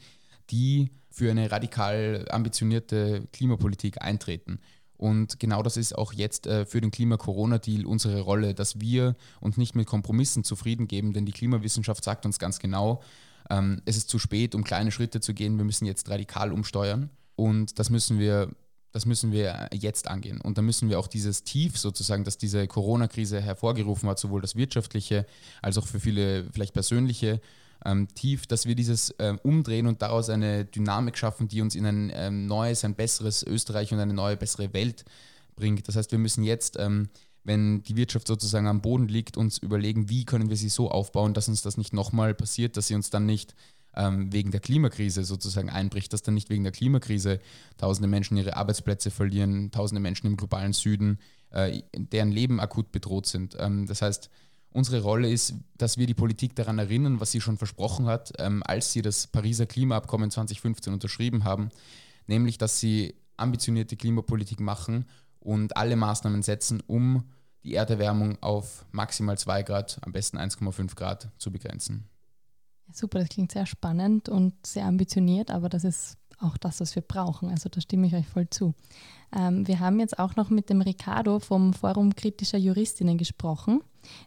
die 0.51 0.91
für 1.11 1.31
eine 1.31 1.51
radikal 1.51 2.27
ambitionierte 2.31 3.27
Klimapolitik 3.33 4.03
eintreten. 4.03 4.61
Und 5.05 5.39
genau 5.39 5.63
das 5.63 5.77
ist 5.77 5.99
auch 5.99 6.15
jetzt 6.15 6.47
äh, 6.47 6.65
für 6.65 6.81
den 6.81 6.91
Klima-Corona-Deal 6.91 7.85
unsere 7.85 8.23
Rolle, 8.23 8.55
dass 8.55 8.81
wir 8.81 9.17
uns 9.39 9.59
nicht 9.59 9.75
mit 9.75 9.87
Kompromissen 9.87 10.45
zufrieden 10.45 10.89
geben, 10.89 11.13
denn 11.13 11.27
die 11.27 11.33
Klimawissenschaft 11.33 12.03
sagt 12.03 12.25
uns 12.25 12.39
ganz 12.39 12.59
genau, 12.59 13.03
ähm, 13.51 13.83
es 13.85 13.99
ist 13.99 14.09
zu 14.09 14.19
spät, 14.19 14.55
um 14.55 14.65
kleine 14.65 14.91
Schritte 14.91 15.21
zu 15.21 15.35
gehen, 15.35 15.59
wir 15.59 15.67
müssen 15.67 15.85
jetzt 15.85 16.09
radikal 16.09 16.55
umsteuern. 16.55 17.11
Und 17.37 17.79
das 17.79 17.91
müssen 17.91 18.19
wir 18.19 18.49
das 18.93 19.05
müssen 19.05 19.31
wir 19.31 19.69
jetzt 19.75 20.09
angehen. 20.09 20.41
Und 20.41 20.57
da 20.57 20.63
müssen 20.63 20.89
wir 20.89 20.99
auch 21.01 21.09
dieses 21.09 21.43
Tief 21.43 21.77
sozusagen, 21.77 22.25
das 22.25 22.39
diese 22.39 22.67
Corona-Krise 22.67 23.43
hervorgerufen 23.43 24.09
hat, 24.09 24.19
sowohl 24.21 24.41
das 24.41 24.55
wirtschaftliche 24.57 25.27
als 25.61 25.77
auch 25.77 25.87
für 25.87 26.01
viele 26.01 26.45
vielleicht 26.53 26.73
persönliche 26.73 27.43
ähm, 27.85 28.09
Tief, 28.15 28.47
dass 28.47 28.67
wir 28.67 28.75
dieses 28.75 29.15
ähm, 29.19 29.39
umdrehen 29.43 29.87
und 29.87 30.03
daraus 30.03 30.29
eine 30.29 30.65
Dynamik 30.65 31.17
schaffen, 31.17 31.49
die 31.49 31.61
uns 31.61 31.75
in 31.75 31.87
ein 31.87 32.13
ähm, 32.15 32.47
neues, 32.47 32.85
ein 32.85 32.95
besseres 32.95 33.43
Österreich 33.43 33.93
und 33.93 34.01
eine 34.01 34.15
neue, 34.15 34.37
bessere 34.37 34.73
Welt 34.73 35.05
bringt. 35.57 35.87
Das 35.89 35.97
heißt, 35.97 36.13
wir 36.13 36.19
müssen 36.19 36.45
jetzt, 36.45 36.79
ähm, 36.79 37.09
wenn 37.45 37.83
die 37.83 37.97
Wirtschaft 37.97 38.27
sozusagen 38.27 38.67
am 38.67 38.81
Boden 38.81 39.09
liegt, 39.09 39.37
uns 39.37 39.59
überlegen, 39.59 40.09
wie 40.09 40.25
können 40.25 40.49
wir 40.49 40.57
sie 40.57 40.71
so 40.71 40.91
aufbauen, 40.91 41.35
dass 41.35 41.49
uns 41.49 41.63
das 41.63 41.77
nicht 41.77 41.93
nochmal 41.93 42.35
passiert, 42.35 42.77
dass 42.77 42.87
sie 42.87 42.95
uns 42.95 43.11
dann 43.11 43.27
nicht 43.27 43.55
ähm, 43.97 44.33
wegen 44.33 44.51
der 44.51 44.61
Klimakrise 44.61 45.25
sozusagen 45.25 45.71
einbricht, 45.71 46.13
dass 46.13 46.23
dann 46.23 46.35
nicht 46.35 46.51
wegen 46.51 46.65
der 46.65 46.73
Klimakrise 46.73 47.41
tausende 47.77 48.09
Menschen 48.09 48.37
ihre 48.37 48.57
Arbeitsplätze 48.57 49.11
verlieren, 49.11 49.71
tausende 49.71 50.01
Menschen 50.01 50.27
im 50.27 50.37
globalen 50.37 50.73
Süden, 50.73 51.19
äh, 51.51 51.83
deren 51.95 52.33
Leben 52.33 52.61
akut 52.61 52.93
bedroht 52.93 53.27
sind. 53.27 53.57
Ähm, 53.59 53.87
das 53.87 54.03
heißt, 54.03 54.31
unsere 54.75 55.03
Rolle 55.03 55.31
ist, 55.31 55.55
dass 55.79 55.97
wir 55.97 56.07
die 56.07 56.15
Politik 56.15 56.57
daran 56.57 56.79
erinnern, 56.79 57.21
was 57.21 57.31
sie 57.31 57.41
schon 57.41 57.57
versprochen 57.57 58.07
hat, 58.07 58.33
ähm, 58.39 58.63
als 58.67 58.93
sie 58.93 59.03
das 59.03 59.29
Pariser 59.29 59.67
Klimaabkommen 59.67 60.31
2015 60.31 60.93
unterschrieben 60.93 61.45
haben, 61.45 61.71
nämlich 62.27 62.59
dass 62.59 62.81
sie 62.81 63.15
ambitionierte 63.37 63.97
Klimapolitik 63.97 64.61
machen 64.61 65.07
und 65.39 65.77
alle 65.77 65.97
Maßnahmen 65.97 66.43
setzen, 66.43 66.83
um 66.87 67.25
die 67.63 67.75
Erderwärmung 67.75 68.37
auf 68.43 68.85
maximal 68.91 69.39
2 69.39 69.63
Grad, 69.63 69.99
am 70.03 70.13
besten 70.13 70.39
1,5 70.39 70.95
Grad 70.97 71.31
zu 71.39 71.51
begrenzen. 71.51 72.09
Super, 72.93 73.21
das 73.21 73.29
klingt 73.29 73.53
sehr 73.53 73.67
spannend 73.67 74.29
und 74.29 74.67
sehr 74.67 74.85
ambitioniert, 74.85 75.51
aber 75.51 75.69
das 75.69 75.85
ist 75.85 76.19
auch 76.41 76.57
das, 76.57 76.81
was 76.81 76.95
wir 76.95 77.03
brauchen. 77.03 77.51
Also 77.51 77.69
da 77.69 77.81
stimme 77.81 78.07
ich 78.07 78.15
euch 78.15 78.27
voll 78.27 78.49
zu. 78.51 78.75
Ähm, 79.35 79.67
wir 79.67 79.81
haben 79.81 80.01
jetzt 80.01 80.19
auch 80.19 80.37
noch 80.37 80.51
mit 80.51 80.71
dem 80.71 80.81
Ricardo 80.81 81.39
vom 81.39 81.73
Forum 81.73 82.15
kritischer 82.15 82.59
Juristinnen 82.59 83.19
gesprochen. 83.19 83.81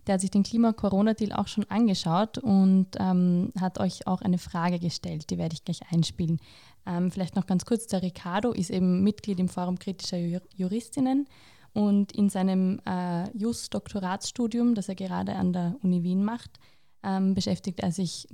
Der 0.06 0.16
hat 0.16 0.22
sich 0.22 0.32
den 0.32 0.44
Klima-Corona-Deal 0.44 1.34
auch 1.34 1.48
schon 1.48 1.66
angeschaut 1.66 2.38
und 2.40 2.88
ähm, 3.00 3.52
hat 3.60 3.80
euch 3.80 4.08
auch 4.08 4.22
eine 4.22 4.38
Frage 4.38 4.80
gestellt, 4.80 5.30
die 5.30 5.38
werde 5.38 5.54
ich 5.54 5.64
gleich 5.64 5.82
einspielen. 5.92 6.40
Ähm, 6.86 7.12
vielleicht 7.12 7.36
noch 7.36 7.46
ganz 7.46 7.66
kurz, 7.66 7.88
der 7.88 8.02
Ricardo 8.02 8.52
ist 8.52 8.70
eben 8.70 9.04
Mitglied 9.04 9.40
im 9.40 9.50
Forum 9.50 9.78
kritischer 9.78 10.18
Juristinnen 10.56 11.28
und 11.74 12.12
in 12.12 12.30
seinem 12.30 12.80
äh, 12.86 13.30
Just-Doktoratsstudium, 13.38 14.74
das 14.74 14.90
er 14.90 14.96
gerade 14.96 15.36
an 15.36 15.54
der 15.54 15.76
Uni 15.84 16.02
Wien 16.02 16.24
macht, 16.24 16.60
ähm, 17.04 17.36
beschäftigt 17.36 17.82
er 17.82 17.92
sich 17.92 18.28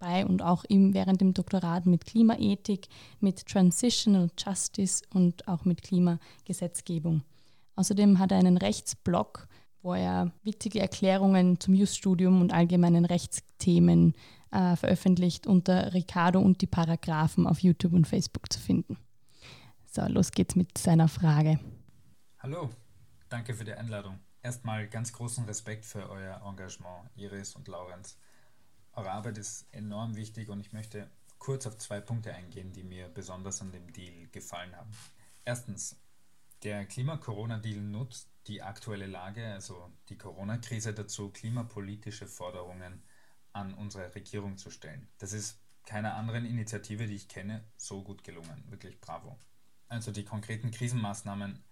nebenbei 0.00 0.26
und 0.26 0.42
auch 0.42 0.64
im, 0.64 0.94
während 0.94 1.20
dem 1.20 1.34
Doktorat 1.34 1.86
mit 1.86 2.04
Klimaethik, 2.04 2.88
mit 3.20 3.46
Transitional 3.46 4.30
Justice 4.38 5.02
und 5.12 5.46
auch 5.48 5.64
mit 5.64 5.82
Klimagesetzgebung. 5.82 7.22
Außerdem 7.76 8.18
hat 8.18 8.32
er 8.32 8.38
einen 8.38 8.56
Rechtsblog, 8.56 9.48
wo 9.82 9.94
er 9.94 10.32
witzige 10.42 10.80
Erklärungen 10.80 11.58
zum 11.60 11.74
Just-Studium 11.74 12.40
und 12.40 12.52
allgemeinen 12.52 13.04
Rechtsthemen 13.04 14.14
äh, 14.50 14.76
veröffentlicht 14.76 15.46
unter 15.46 15.94
Ricardo 15.94 16.40
und 16.40 16.60
die 16.60 16.66
Paragraphen 16.66 17.46
auf 17.46 17.60
YouTube 17.60 17.92
und 17.92 18.06
Facebook 18.06 18.52
zu 18.52 18.60
finden. 18.60 18.98
So, 19.86 20.02
los 20.06 20.32
geht's 20.32 20.56
mit 20.56 20.76
seiner 20.76 21.08
Frage. 21.08 21.58
Hallo, 22.38 22.70
danke 23.28 23.54
für 23.54 23.64
die 23.64 23.72
Einladung. 23.72 24.18
Erstmal 24.42 24.86
ganz 24.88 25.12
großen 25.12 25.44
Respekt 25.44 25.84
für 25.84 26.08
euer 26.08 26.40
Engagement, 26.46 27.10
Iris 27.16 27.54
und 27.54 27.68
Laurenz. 27.68 28.16
Eure 29.00 29.12
Arbeit 29.12 29.38
ist 29.38 29.66
enorm 29.72 30.14
wichtig 30.14 30.50
und 30.50 30.60
ich 30.60 30.74
möchte 30.74 31.10
kurz 31.38 31.66
auf 31.66 31.78
zwei 31.78 32.02
Punkte 32.02 32.34
eingehen, 32.34 32.74
die 32.74 32.82
mir 32.82 33.08
besonders 33.08 33.62
an 33.62 33.72
dem 33.72 33.90
Deal 33.94 34.28
gefallen 34.28 34.76
haben. 34.76 34.90
Erstens, 35.46 35.98
der 36.64 36.84
Klima-Corona-Deal 36.84 37.80
nutzt 37.80 38.28
die 38.46 38.60
aktuelle 38.60 39.06
Lage, 39.06 39.54
also 39.54 39.90
die 40.10 40.18
Corona-Krise 40.18 40.92
dazu, 40.92 41.30
klimapolitische 41.30 42.26
Forderungen 42.26 43.02
an 43.54 43.72
unsere 43.72 44.14
Regierung 44.14 44.58
zu 44.58 44.70
stellen. 44.70 45.08
Das 45.16 45.32
ist 45.32 45.58
keiner 45.86 46.16
anderen 46.16 46.44
Initiative, 46.44 47.06
die 47.06 47.14
ich 47.14 47.28
kenne, 47.28 47.64
so 47.78 48.04
gut 48.04 48.22
gelungen. 48.22 48.70
Wirklich 48.70 49.00
bravo. 49.00 49.38
Also 49.88 50.12
die 50.12 50.26
konkreten 50.26 50.70
Krisenmaßnahmen 50.70 51.64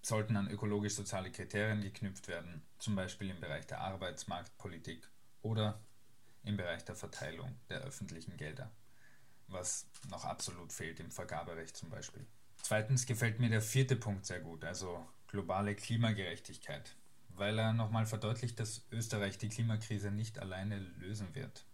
sollten 0.00 0.34
an 0.34 0.48
ökologisch-soziale 0.48 1.30
Kriterien 1.30 1.82
geknüpft 1.82 2.26
werden, 2.26 2.62
zum 2.78 2.96
Beispiel 2.96 3.28
im 3.28 3.38
Bereich 3.38 3.66
der 3.66 3.82
Arbeitsmarktpolitik 3.82 5.10
oder 5.42 5.84
im 6.44 6.56
Bereich 6.56 6.84
der 6.84 6.96
Verteilung 6.96 7.58
der 7.68 7.80
öffentlichen 7.80 8.36
Gelder, 8.36 8.70
was 9.48 9.88
noch 10.08 10.24
absolut 10.24 10.72
fehlt 10.72 11.00
im 11.00 11.10
Vergaberecht 11.10 11.76
zum 11.76 11.90
Beispiel. 11.90 12.26
Zweitens 12.62 13.06
gefällt 13.06 13.38
mir 13.40 13.50
der 13.50 13.62
vierte 13.62 13.96
Punkt 13.96 14.26
sehr 14.26 14.40
gut, 14.40 14.64
also 14.64 15.06
globale 15.28 15.74
Klimagerechtigkeit, 15.74 16.96
weil 17.30 17.58
er 17.58 17.72
nochmal 17.72 18.06
verdeutlicht, 18.06 18.58
dass 18.58 18.86
Österreich 18.90 19.38
die 19.38 19.48
Klimakrise 19.48 20.10
nicht 20.10 20.38
alleine 20.38 20.78
lösen 20.78 21.34
wird. 21.34 21.64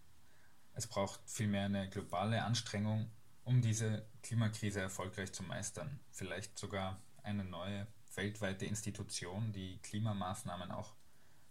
Es 0.73 0.87
braucht 0.87 1.19
vielmehr 1.25 1.65
eine 1.65 1.89
globale 1.89 2.43
Anstrengung, 2.43 3.09
um 3.43 3.61
diese 3.61 4.05
Klimakrise 4.23 4.81
erfolgreich 4.81 5.31
zu 5.31 5.43
meistern, 5.43 5.99
vielleicht 6.11 6.57
sogar 6.59 7.01
eine 7.23 7.43
neue 7.43 7.87
weltweite 8.15 8.65
Institution, 8.65 9.51
die 9.51 9.79
Klimamaßnahmen 9.81 10.71
auch 10.71 10.93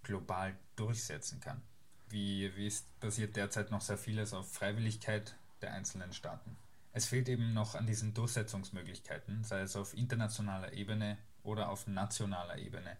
global 0.02 0.56
durchsetzen 0.76 1.40
kann. 1.40 1.62
Wie, 2.14 2.54
wie 2.54 2.68
es 2.68 2.82
basiert 3.00 3.34
derzeit 3.34 3.72
noch 3.72 3.80
sehr 3.80 3.98
vieles 3.98 4.34
auf 4.34 4.52
Freiwilligkeit 4.52 5.34
der 5.62 5.72
einzelnen 5.72 6.12
Staaten. 6.12 6.56
Es 6.92 7.06
fehlt 7.06 7.28
eben 7.28 7.54
noch 7.54 7.74
an 7.74 7.88
diesen 7.88 8.14
Durchsetzungsmöglichkeiten, 8.14 9.42
sei 9.42 9.62
es 9.62 9.74
auf 9.74 9.94
internationaler 9.94 10.74
Ebene 10.74 11.18
oder 11.42 11.70
auf 11.70 11.88
nationaler 11.88 12.58
Ebene, 12.58 12.96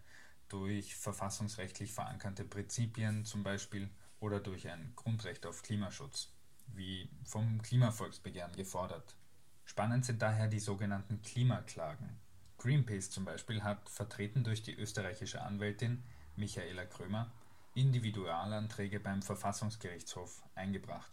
durch 0.49 0.95
verfassungsrechtlich 0.97 1.93
verankerte 1.93 2.43
Prinzipien 2.43 3.23
zum 3.23 3.41
Beispiel 3.41 3.89
oder 4.19 4.41
durch 4.41 4.67
ein 4.67 4.91
Grundrecht 4.97 5.45
auf 5.45 5.63
Klimaschutz, 5.63 6.33
wie 6.73 7.09
vom 7.23 7.61
Klimavolksbegehren 7.61 8.57
gefordert. 8.57 9.15
Spannend 9.63 10.03
sind 10.03 10.21
daher 10.21 10.49
die 10.49 10.59
sogenannten 10.59 11.21
Klimaklagen, 11.21 12.19
Greenpeace 12.57 13.11
zum 13.11 13.23
Beispiel 13.23 13.63
hat, 13.63 13.87
vertreten 13.87 14.43
durch 14.43 14.61
die 14.61 14.75
österreichische 14.75 15.41
Anwältin 15.41 16.03
Michaela 16.35 16.83
Krömer, 16.83 17.31
Individualanträge 17.75 18.99
beim 18.99 19.21
Verfassungsgerichtshof 19.21 20.43
eingebracht. 20.55 21.11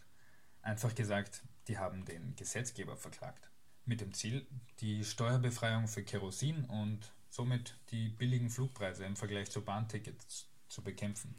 Einfach 0.61 0.95
gesagt, 0.95 1.43
die 1.67 1.77
haben 1.77 2.05
den 2.05 2.35
Gesetzgeber 2.35 2.97
verklagt. 2.97 3.51
Mit 3.85 4.01
dem 4.01 4.13
Ziel, 4.13 4.47
die 4.79 5.03
Steuerbefreiung 5.03 5.87
für 5.87 6.03
Kerosin 6.03 6.65
und 6.65 7.13
somit 7.29 7.77
die 7.91 8.09
billigen 8.09 8.49
Flugpreise 8.49 9.05
im 9.05 9.15
Vergleich 9.15 9.51
zu 9.51 9.61
Bahntickets 9.61 10.49
zu 10.69 10.81
bekämpfen. 10.81 11.35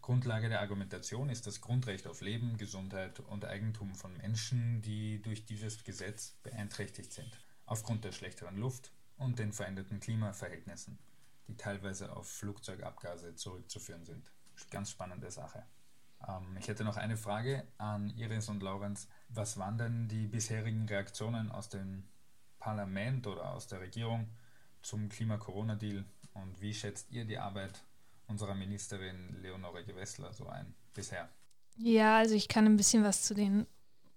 Grundlage 0.00 0.48
der 0.48 0.60
Argumentation 0.60 1.28
ist 1.28 1.46
das 1.46 1.60
Grundrecht 1.60 2.06
auf 2.06 2.20
Leben, 2.20 2.56
Gesundheit 2.56 3.20
und 3.20 3.44
Eigentum 3.44 3.94
von 3.94 4.16
Menschen, 4.16 4.80
die 4.82 5.20
durch 5.20 5.44
dieses 5.44 5.82
Gesetz 5.82 6.38
beeinträchtigt 6.42 7.12
sind. 7.12 7.38
Aufgrund 7.66 8.04
der 8.04 8.12
schlechteren 8.12 8.56
Luft, 8.56 8.92
und 9.18 9.38
den 9.38 9.52
veränderten 9.52 10.00
Klimaverhältnissen, 10.00 10.98
die 11.48 11.56
teilweise 11.56 12.14
auf 12.16 12.28
Flugzeugabgase 12.28 13.34
zurückzuführen 13.34 14.04
sind. 14.04 14.32
Ganz 14.70 14.90
spannende 14.90 15.30
Sache. 15.30 15.64
Ähm, 16.26 16.56
ich 16.58 16.68
hätte 16.68 16.84
noch 16.84 16.96
eine 16.96 17.16
Frage 17.16 17.64
an 17.78 18.10
Iris 18.16 18.48
und 18.48 18.62
Laurenz. 18.62 19.08
Was 19.28 19.58
waren 19.58 19.78
denn 19.78 20.08
die 20.08 20.26
bisherigen 20.26 20.86
Reaktionen 20.86 21.50
aus 21.50 21.68
dem 21.68 22.04
Parlament 22.58 23.26
oder 23.26 23.52
aus 23.52 23.66
der 23.66 23.80
Regierung 23.80 24.28
zum 24.82 25.08
Klima-Corona-Deal 25.08 26.04
und 26.34 26.60
wie 26.60 26.74
schätzt 26.74 27.10
ihr 27.10 27.24
die 27.24 27.38
Arbeit 27.38 27.82
unserer 28.26 28.54
Ministerin 28.54 29.36
Leonore 29.40 29.84
Gewessler 29.84 30.32
so 30.32 30.46
ein 30.48 30.74
bisher? 30.94 31.28
Ja, 31.76 32.18
also 32.18 32.34
ich 32.34 32.48
kann 32.48 32.66
ein 32.66 32.76
bisschen 32.76 33.04
was 33.04 33.22
zu 33.22 33.34
den 33.34 33.66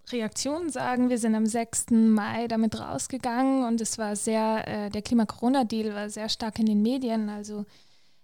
Reaktionen 0.10 0.70
sagen. 0.70 1.10
Wir 1.10 1.18
sind 1.18 1.36
am 1.36 1.46
6. 1.46 1.92
Mai 1.92 2.48
damit 2.48 2.80
rausgegangen 2.80 3.66
und 3.66 3.80
es 3.82 3.98
war 3.98 4.16
sehr, 4.16 4.68
äh, 4.68 4.90
der 4.90 5.02
Klima-Corona-Deal 5.02 5.94
war 5.94 6.10
sehr 6.10 6.30
stark 6.30 6.60
in 6.60 6.66
den 6.66 6.82
Medien. 6.82 7.30
Also 7.30 7.66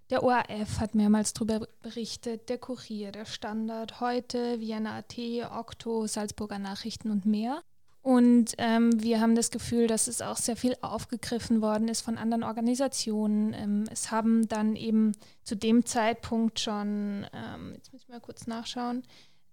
der 0.10 0.24
ORF 0.24 0.80
hat 0.80 0.96
mehrmals 0.96 1.34
darüber 1.34 1.68
berichtet, 1.82 2.50
der 2.50 2.58
Kurier, 2.58 3.12
der 3.12 3.26
Standard, 3.26 4.00
heute, 4.00 4.60
Vienna 4.60 4.98
AT, 4.98 5.18
Okto, 5.52 6.08
Salzburger 6.08 6.60
Nachrichten 6.60 7.12
und 7.12 7.26
mehr. 7.26 7.62
Und 8.08 8.54
ähm, 8.58 9.04
wir 9.04 9.20
haben 9.20 9.36
das 9.36 9.52
Gefühl, 9.52 9.88
dass 9.88 10.08
es 10.08 10.22
auch 10.22 10.38
sehr 10.38 10.56
viel 10.56 10.78
aufgegriffen 10.80 11.62
worden 11.62 11.90
ist 11.90 12.00
von 12.00 12.18
anderen 12.18 12.44
Organisationen. 12.44 13.54
Ähm, 13.54 13.84
es 13.92 14.12
haben 14.12 14.48
dann 14.48 14.78
eben 14.78 15.12
zu 15.44 15.58
dem 15.58 15.86
Zeitpunkt 15.86 16.62
schon, 16.62 17.28
ähm, 17.34 17.74
jetzt 17.76 17.92
müssen 17.92 18.08
wir 18.08 18.16
mal 18.16 18.22
kurz 18.22 18.48
nachschauen, 18.48 19.04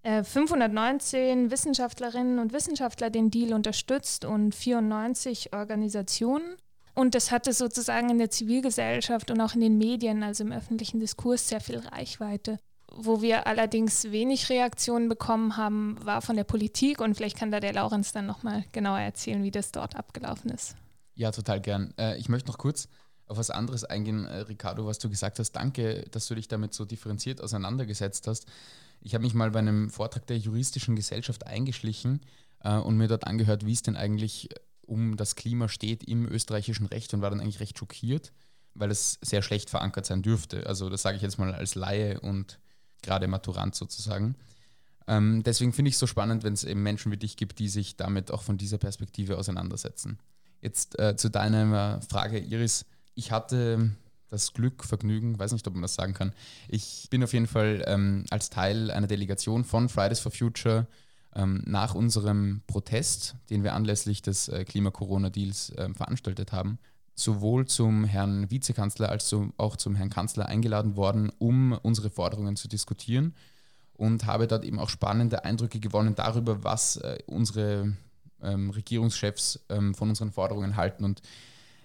äh, 0.03 0.23
519 0.23 1.51
Wissenschaftlerinnen 1.51 2.39
und 2.39 2.53
Wissenschaftler 2.53 3.09
den 3.09 3.29
Deal 3.29 3.53
unterstützt 3.53 4.23
und 4.23 4.55
94 4.55 5.51
Organisationen. 5.51 6.55
Und 6.95 7.13
das 7.13 7.29
hatte 7.29 7.51
sozusagen 7.51 8.09
in 8.09 8.17
der 8.17 8.31
Zivilgesellschaft 8.31 9.29
und 9.29 9.41
auch 9.41 9.53
in 9.53 9.59
den 9.59 9.77
Medien, 9.77 10.23
also 10.23 10.43
im 10.43 10.53
öffentlichen 10.53 10.99
Diskurs, 10.99 11.49
sehr 11.49 11.59
viel 11.59 11.79
Reichweite. 11.79 12.57
Wo 12.89 13.21
wir 13.21 13.47
allerdings 13.47 14.05
wenig 14.11 14.49
Reaktionen 14.49 15.09
bekommen 15.09 15.57
haben, 15.57 15.97
war 16.03 16.21
von 16.21 16.37
der 16.37 16.45
Politik 16.45 17.01
und 17.01 17.15
vielleicht 17.15 17.37
kann 17.37 17.51
da 17.51 17.59
der 17.59 17.73
Laurenz 17.73 18.13
dann 18.13 18.25
nochmal 18.25 18.63
genauer 18.71 18.99
erzählen, 18.99 19.43
wie 19.43 19.51
das 19.51 19.73
dort 19.73 19.97
abgelaufen 19.97 20.51
ist. 20.51 20.75
Ja, 21.15 21.31
total 21.31 21.59
gern. 21.59 21.93
Äh, 21.97 22.17
ich 22.17 22.29
möchte 22.29 22.49
noch 22.49 22.57
kurz 22.57 22.87
auf 23.27 23.37
was 23.37 23.49
anderes 23.49 23.83
eingehen, 23.83 24.25
äh, 24.25 24.39
Ricardo, 24.41 24.85
was 24.85 24.99
du 24.99 25.09
gesagt 25.09 25.39
hast. 25.39 25.51
Danke, 25.51 26.05
dass 26.11 26.27
du 26.27 26.35
dich 26.35 26.47
damit 26.47 26.73
so 26.73 26.85
differenziert 26.85 27.41
auseinandergesetzt 27.41 28.27
hast. 28.27 28.45
Ich 29.01 29.13
habe 29.13 29.23
mich 29.23 29.33
mal 29.33 29.51
bei 29.51 29.59
einem 29.59 29.89
Vortrag 29.89 30.27
der 30.27 30.37
juristischen 30.37 30.95
Gesellschaft 30.95 31.45
eingeschlichen 31.45 32.21
äh, 32.63 32.77
und 32.77 32.95
mir 32.95 33.07
dort 33.07 33.27
angehört, 33.27 33.65
wie 33.65 33.73
es 33.73 33.81
denn 33.81 33.97
eigentlich 33.97 34.49
um 34.87 35.17
das 35.17 35.35
Klima 35.35 35.67
steht 35.67 36.03
im 36.03 36.27
österreichischen 36.27 36.85
Recht 36.85 37.13
und 37.13 37.21
war 37.21 37.29
dann 37.29 37.39
eigentlich 37.39 37.59
recht 37.59 37.77
schockiert, 37.77 38.33
weil 38.73 38.91
es 38.91 39.17
sehr 39.21 39.41
schlecht 39.41 39.69
verankert 39.69 40.05
sein 40.05 40.21
dürfte. 40.21 40.67
Also 40.67 40.89
das 40.89 41.01
sage 41.01 41.17
ich 41.17 41.23
jetzt 41.23 41.37
mal 41.37 41.53
als 41.53 41.75
Laie 41.75 42.19
und 42.19 42.59
gerade 43.01 43.27
Maturant 43.27 43.75
sozusagen. 43.75 44.35
Ähm, 45.07 45.43
deswegen 45.43 45.73
finde 45.73 45.89
ich 45.89 45.95
es 45.95 45.99
so 45.99 46.07
spannend, 46.07 46.43
wenn 46.43 46.53
es 46.53 46.63
eben 46.63 46.81
Menschen 46.81 47.11
wie 47.11 47.17
dich 47.17 47.37
gibt, 47.37 47.59
die 47.59 47.69
sich 47.69 47.95
damit 47.95 48.31
auch 48.31 48.41
von 48.41 48.57
dieser 48.57 48.77
Perspektive 48.77 49.37
auseinandersetzen. 49.37 50.19
Jetzt 50.61 50.97
äh, 50.99 51.15
zu 51.15 51.29
deiner 51.29 52.01
Frage, 52.01 52.39
Iris. 52.39 52.85
Ich 53.13 53.31
hatte 53.31 53.91
das 54.29 54.53
Glück, 54.53 54.83
Vergnügen, 54.83 55.37
weiß 55.37 55.53
nicht, 55.53 55.67
ob 55.67 55.73
man 55.73 55.83
das 55.83 55.95
sagen 55.95 56.13
kann. 56.13 56.33
Ich 56.67 57.07
bin 57.09 57.23
auf 57.23 57.33
jeden 57.33 57.47
Fall 57.47 57.83
ähm, 57.87 58.25
als 58.31 58.49
Teil 58.49 58.91
einer 58.91 59.07
Delegation 59.07 59.63
von 59.63 59.89
Fridays 59.89 60.19
for 60.19 60.31
Future 60.31 60.87
ähm, 61.35 61.61
nach 61.65 61.95
unserem 61.95 62.61
Protest, 62.67 63.35
den 63.49 63.63
wir 63.63 63.73
anlässlich 63.73 64.21
des 64.21 64.47
äh, 64.47 64.63
Klima-Corona-Deals 64.65 65.71
äh, 65.71 65.93
veranstaltet 65.93 66.51
haben, 66.51 66.79
sowohl 67.13 67.65
zum 67.65 68.03
Herrn 68.05 68.49
Vizekanzler 68.49 69.09
als 69.09 69.33
auch 69.57 69.77
zum 69.77 69.95
Herrn 69.95 70.09
Kanzler 70.09 70.47
eingeladen 70.47 70.95
worden, 70.95 71.31
um 71.37 71.71
unsere 71.71 72.09
Forderungen 72.09 72.55
zu 72.55 72.67
diskutieren 72.67 73.33
und 73.93 74.25
habe 74.25 74.47
dort 74.47 74.65
eben 74.65 74.79
auch 74.79 74.89
spannende 74.89 75.45
Eindrücke 75.45 75.79
gewonnen 75.79 76.15
darüber, 76.15 76.63
was 76.63 76.97
äh, 76.97 77.19
unsere 77.27 77.95
ähm, 78.41 78.69
Regierungschefs 78.69 79.65
ähm, 79.69 79.95
von 79.95 80.09
unseren 80.09 80.31
Forderungen 80.31 80.75
halten. 80.75 81.03
Und 81.03 81.21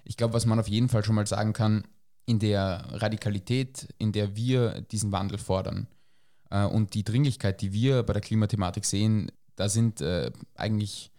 ich 0.05 0.17
glaube, 0.17 0.35
was 0.35 0.47
man 0.47 0.59
auf 0.59 0.69
jeden 0.69 0.89
Fall 0.89 1.05
schon 1.05 1.15
mal 1.15 1.27
sagen 1.27 1.53
kann, 1.53 1.85
in 2.27 2.39
der 2.39 2.85
Radikalität, 2.91 3.89
in 3.99 4.13
der 4.13 4.37
wir 4.37 4.83
diesen 4.83 5.13
Wandel 5.13 5.39
fordern 5.39 5.87
äh, 6.51 6.65
und 6.65 6.95
die 6.95 7.05
Dringlichkeit, 7.05 7.61
die 7.61 7.73
wir 7.73 8.03
bei 8.03 8.13
der 8.13 8.23
Klimathematik 8.23 8.85
sehen, 8.85 9.31
da 9.57 9.69
sind 9.69 10.01
äh, 10.01 10.31
eigentlich 10.55 11.11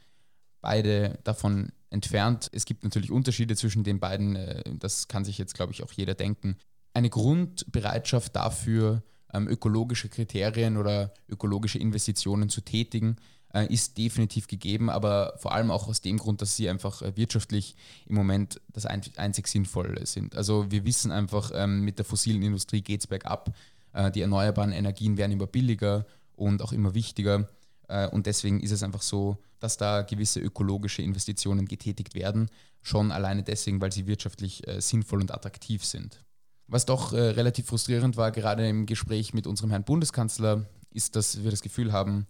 beide 0.61 1.19
davon 1.23 1.71
entfernt. 1.89 2.49
Es 2.53 2.65
gibt 2.65 2.83
natürlich 2.83 3.11
Unterschiede 3.11 3.55
zwischen 3.55 3.83
den 3.83 3.99
beiden, 3.99 4.35
äh, 4.35 4.63
das 4.77 5.07
kann 5.07 5.25
sich 5.25 5.37
jetzt, 5.37 5.53
glaube 5.53 5.73
ich, 5.73 5.83
auch 5.83 5.91
jeder 5.91 6.13
denken. 6.13 6.57
Eine 6.93 7.09
Grundbereitschaft 7.09 8.35
dafür, 8.35 9.03
ähm, 9.33 9.47
ökologische 9.47 10.09
Kriterien 10.09 10.77
oder 10.77 11.13
ökologische 11.29 11.79
Investitionen 11.79 12.49
zu 12.49 12.61
tätigen, 12.61 13.17
äh, 13.53 13.65
ist 13.71 13.97
definitiv 13.97 14.47
gegeben, 14.47 14.89
aber 14.89 15.33
vor 15.37 15.53
allem 15.53 15.71
auch 15.71 15.87
aus 15.87 16.01
dem 16.01 16.17
Grund, 16.17 16.41
dass 16.41 16.55
sie 16.55 16.69
einfach 16.69 17.01
äh, 17.01 17.15
wirtschaftlich 17.17 17.75
im 18.05 18.15
Moment 18.15 18.61
das 18.71 18.85
ein, 18.85 19.01
einzig 19.17 19.47
Sinnvolle 19.47 20.05
sind. 20.05 20.35
Also 20.35 20.71
wir 20.71 20.85
wissen 20.85 21.11
einfach, 21.11 21.51
ähm, 21.53 21.81
mit 21.81 21.97
der 21.97 22.05
fossilen 22.05 22.41
Industrie 22.41 22.81
geht 22.81 23.01
es 23.01 23.07
bergab. 23.07 23.53
Äh, 23.93 24.11
die 24.11 24.21
erneuerbaren 24.21 24.71
Energien 24.71 25.17
werden 25.17 25.33
immer 25.33 25.47
billiger 25.47 26.05
und 26.35 26.61
auch 26.61 26.71
immer 26.71 26.93
wichtiger. 26.93 27.49
Äh, 27.91 28.07
und 28.07 28.25
deswegen 28.25 28.61
ist 28.61 28.71
es 28.71 28.83
einfach 28.83 29.01
so, 29.01 29.37
dass 29.59 29.77
da 29.77 30.01
gewisse 30.01 30.39
ökologische 30.39 31.01
Investitionen 31.01 31.67
getätigt 31.67 32.15
werden, 32.15 32.49
schon 32.81 33.11
alleine 33.11 33.43
deswegen, 33.43 33.81
weil 33.81 33.91
sie 33.91 34.07
wirtschaftlich 34.07 34.67
äh, 34.67 34.81
sinnvoll 34.81 35.21
und 35.21 35.31
attraktiv 35.31 35.85
sind. 35.85 36.23
Was 36.67 36.85
doch 36.85 37.11
äh, 37.11 37.19
relativ 37.19 37.67
frustrierend 37.67 38.15
war, 38.15 38.31
gerade 38.31 38.67
im 38.67 38.85
Gespräch 38.85 39.33
mit 39.33 39.45
unserem 39.45 39.71
Herrn 39.71 39.83
Bundeskanzler, 39.83 40.65
ist, 40.91 41.15
dass 41.15 41.43
wir 41.43 41.51
das 41.51 41.61
Gefühl 41.61 41.93
haben, 41.93 42.27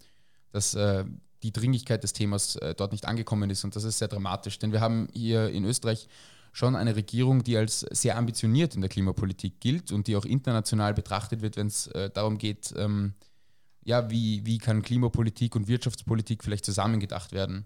dass 0.52 0.78
die 1.42 1.52
Dringlichkeit 1.52 2.04
des 2.04 2.14
Themas 2.14 2.60
dort 2.78 2.92
nicht 2.92 3.08
angekommen 3.08 3.50
ist. 3.50 3.64
Und 3.64 3.76
das 3.76 3.86
ist 3.86 3.98
sehr 3.98 4.08
dramatisch, 4.08 4.60
denn 4.60 4.72
wir 4.72 4.82
haben 4.82 5.08
hier 5.14 5.50
in 5.50 5.66
Österreich 5.66 6.08
schon 6.52 6.76
eine 6.76 6.96
Regierung, 6.96 7.44
die 7.44 7.58
als 7.58 7.80
sehr 7.80 8.18
ambitioniert 8.18 8.76
in 8.76 8.82
der 8.82 8.90
Klimapolitik 8.90 9.60
gilt 9.62 9.92
und 9.92 10.06
die 10.06 10.16
auch 10.16 10.26
international 10.26 10.94
betrachtet 10.94 11.42
wird, 11.42 11.56
wenn 11.56 11.66
es 11.68 11.90
darum 12.14 12.38
geht, 12.38 12.72
ähm, 12.78 13.16
ja, 13.84 14.10
wie, 14.10 14.46
wie 14.46 14.58
kann 14.58 14.82
Klimapolitik 14.82 15.56
und 15.56 15.68
Wirtschaftspolitik 15.68 16.44
vielleicht 16.44 16.66
zusammengedacht 16.66 17.32
werden. 17.32 17.66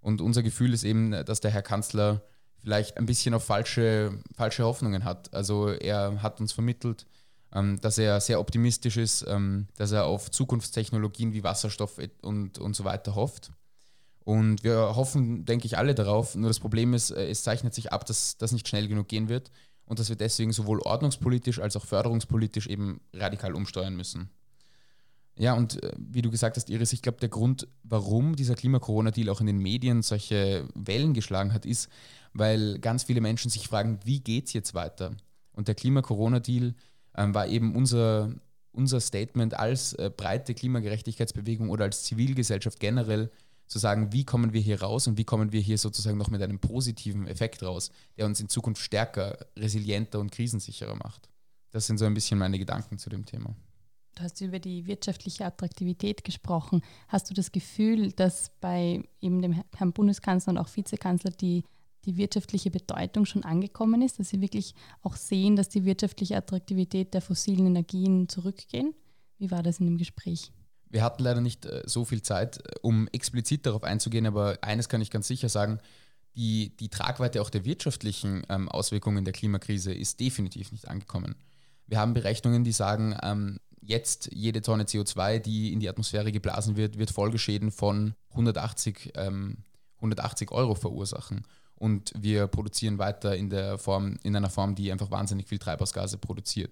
Und 0.00 0.20
unser 0.20 0.42
Gefühl 0.42 0.72
ist 0.72 0.84
eben, 0.84 1.12
dass 1.12 1.40
der 1.40 1.50
Herr 1.50 1.62
Kanzler 1.62 2.22
vielleicht 2.58 2.96
ein 2.96 3.06
bisschen 3.06 3.34
auf 3.34 3.44
falsche, 3.44 4.18
falsche 4.34 4.64
Hoffnungen 4.64 5.04
hat. 5.04 5.32
Also 5.34 5.68
er 5.68 6.22
hat 6.22 6.40
uns 6.40 6.52
vermittelt, 6.52 7.06
ähm, 7.52 7.80
dass 7.80 7.98
er 7.98 8.20
sehr 8.20 8.40
optimistisch 8.40 8.96
ist, 8.96 9.24
ähm, 9.28 9.66
dass 9.76 9.92
er 9.92 10.06
auf 10.06 10.30
Zukunftstechnologien 10.30 11.32
wie 11.32 11.44
Wasserstoff 11.44 11.98
und, 12.22 12.58
und 12.58 12.74
so 12.74 12.84
weiter 12.84 13.14
hofft. 13.14 13.52
Und 14.24 14.62
wir 14.62 14.94
hoffen, 14.94 15.44
denke 15.44 15.66
ich, 15.66 15.76
alle 15.76 15.94
darauf. 15.94 16.36
Nur 16.36 16.48
das 16.48 16.60
Problem 16.60 16.94
ist, 16.94 17.10
äh, 17.10 17.28
es 17.28 17.42
zeichnet 17.42 17.74
sich 17.74 17.92
ab, 17.92 18.06
dass 18.06 18.38
das 18.38 18.52
nicht 18.52 18.68
schnell 18.68 18.88
genug 18.88 19.08
gehen 19.08 19.28
wird 19.28 19.50
und 19.84 19.98
dass 19.98 20.08
wir 20.08 20.16
deswegen 20.16 20.52
sowohl 20.52 20.80
ordnungspolitisch 20.80 21.60
als 21.60 21.76
auch 21.76 21.84
förderungspolitisch 21.84 22.68
eben 22.68 23.00
radikal 23.12 23.54
umsteuern 23.54 23.96
müssen. 23.96 24.30
Ja, 25.36 25.54
und 25.54 25.82
äh, 25.82 25.92
wie 25.96 26.22
du 26.22 26.30
gesagt 26.30 26.56
hast, 26.56 26.68
Iris, 26.68 26.92
ich 26.92 27.02
glaube, 27.02 27.18
der 27.18 27.28
Grund, 27.28 27.66
warum 27.84 28.36
dieser 28.36 28.54
Klima-Corona-Deal 28.54 29.28
auch 29.30 29.40
in 29.40 29.46
den 29.46 29.58
Medien 29.58 30.02
solche 30.02 30.68
Wellen 30.74 31.14
geschlagen 31.14 31.52
hat, 31.54 31.64
ist, 31.64 31.88
weil 32.34 32.78
ganz 32.78 33.04
viele 33.04 33.20
Menschen 33.20 33.50
sich 33.50 33.68
fragen, 33.68 33.98
wie 34.04 34.20
geht 34.20 34.46
es 34.46 34.52
jetzt 34.52 34.74
weiter? 34.74 35.12
Und 35.52 35.68
der 35.68 35.74
Klima-Corona-Deal 35.74 36.74
ähm, 37.16 37.34
war 37.34 37.46
eben 37.46 37.74
unser, 37.74 38.34
unser 38.72 39.00
Statement 39.00 39.54
als 39.54 39.94
äh, 39.94 40.10
breite 40.14 40.54
Klimagerechtigkeitsbewegung 40.54 41.70
oder 41.70 41.84
als 41.84 42.04
Zivilgesellschaft 42.04 42.78
generell, 42.80 43.30
zu 43.66 43.78
sagen, 43.78 44.12
wie 44.12 44.24
kommen 44.24 44.52
wir 44.52 44.60
hier 44.60 44.82
raus 44.82 45.06
und 45.06 45.16
wie 45.16 45.24
kommen 45.24 45.50
wir 45.52 45.60
hier 45.60 45.78
sozusagen 45.78 46.18
noch 46.18 46.28
mit 46.28 46.42
einem 46.42 46.58
positiven 46.58 47.26
Effekt 47.26 47.62
raus, 47.62 47.90
der 48.18 48.26
uns 48.26 48.38
in 48.38 48.50
Zukunft 48.50 48.82
stärker, 48.82 49.38
resilienter 49.56 50.20
und 50.20 50.30
krisensicherer 50.30 50.94
macht. 50.96 51.30
Das 51.70 51.86
sind 51.86 51.96
so 51.96 52.04
ein 52.04 52.12
bisschen 52.12 52.38
meine 52.38 52.58
Gedanken 52.58 52.98
zu 52.98 53.08
dem 53.08 53.24
Thema. 53.24 53.56
Du 54.14 54.22
hast 54.22 54.40
über 54.40 54.58
die 54.58 54.86
wirtschaftliche 54.86 55.46
Attraktivität 55.46 56.24
gesprochen. 56.24 56.82
Hast 57.08 57.30
du 57.30 57.34
das 57.34 57.50
Gefühl, 57.50 58.12
dass 58.12 58.50
bei 58.60 59.02
eben 59.20 59.40
dem 59.40 59.62
Herrn 59.74 59.92
Bundeskanzler 59.92 60.52
und 60.52 60.58
auch 60.58 60.68
Vizekanzler 60.74 61.30
die, 61.30 61.64
die 62.04 62.16
wirtschaftliche 62.16 62.70
Bedeutung 62.70 63.24
schon 63.24 63.44
angekommen 63.44 64.02
ist, 64.02 64.18
dass 64.18 64.28
sie 64.28 64.40
wirklich 64.40 64.74
auch 65.02 65.16
sehen, 65.16 65.56
dass 65.56 65.70
die 65.70 65.84
wirtschaftliche 65.84 66.36
Attraktivität 66.36 67.14
der 67.14 67.22
fossilen 67.22 67.66
Energien 67.66 68.28
zurückgehen? 68.28 68.94
Wie 69.38 69.50
war 69.50 69.62
das 69.62 69.80
in 69.80 69.86
dem 69.86 69.96
Gespräch? 69.96 70.52
Wir 70.90 71.02
hatten 71.02 71.22
leider 71.22 71.40
nicht 71.40 71.64
äh, 71.64 71.82
so 71.86 72.04
viel 72.04 72.20
Zeit, 72.20 72.58
äh, 72.58 72.78
um 72.82 73.08
explizit 73.12 73.64
darauf 73.64 73.82
einzugehen, 73.82 74.26
aber 74.26 74.58
eines 74.60 74.90
kann 74.90 75.00
ich 75.00 75.10
ganz 75.10 75.26
sicher 75.26 75.48
sagen, 75.48 75.80
die, 76.36 76.76
die 76.76 76.90
Tragweite 76.90 77.40
auch 77.40 77.50
der 77.50 77.64
wirtschaftlichen 77.64 78.42
ähm, 78.50 78.68
Auswirkungen 78.68 79.24
der 79.24 79.32
Klimakrise 79.32 79.92
ist 79.92 80.20
definitiv 80.20 80.70
nicht 80.70 80.88
angekommen. 80.88 81.34
Wir 81.86 81.98
haben 81.98 82.14
Berechnungen, 82.14 82.62
die 82.64 82.72
sagen, 82.72 83.16
ähm, 83.22 83.58
jetzt 83.82 84.30
jede 84.32 84.62
Tonne 84.62 84.84
CO2, 84.84 85.38
die 85.38 85.72
in 85.72 85.80
die 85.80 85.88
Atmosphäre 85.88 86.32
geblasen 86.32 86.76
wird, 86.76 86.98
wird 86.98 87.10
Folgeschäden 87.10 87.70
von 87.70 88.14
180, 88.30 89.12
ähm, 89.16 89.58
180 89.96 90.50
Euro 90.52 90.74
verursachen. 90.74 91.44
Und 91.74 92.12
wir 92.16 92.46
produzieren 92.46 92.98
weiter 92.98 93.36
in, 93.36 93.50
der 93.50 93.76
Form, 93.76 94.16
in 94.22 94.36
einer 94.36 94.50
Form, 94.50 94.74
die 94.74 94.92
einfach 94.92 95.10
wahnsinnig 95.10 95.48
viel 95.48 95.58
Treibhausgase 95.58 96.16
produziert. 96.16 96.70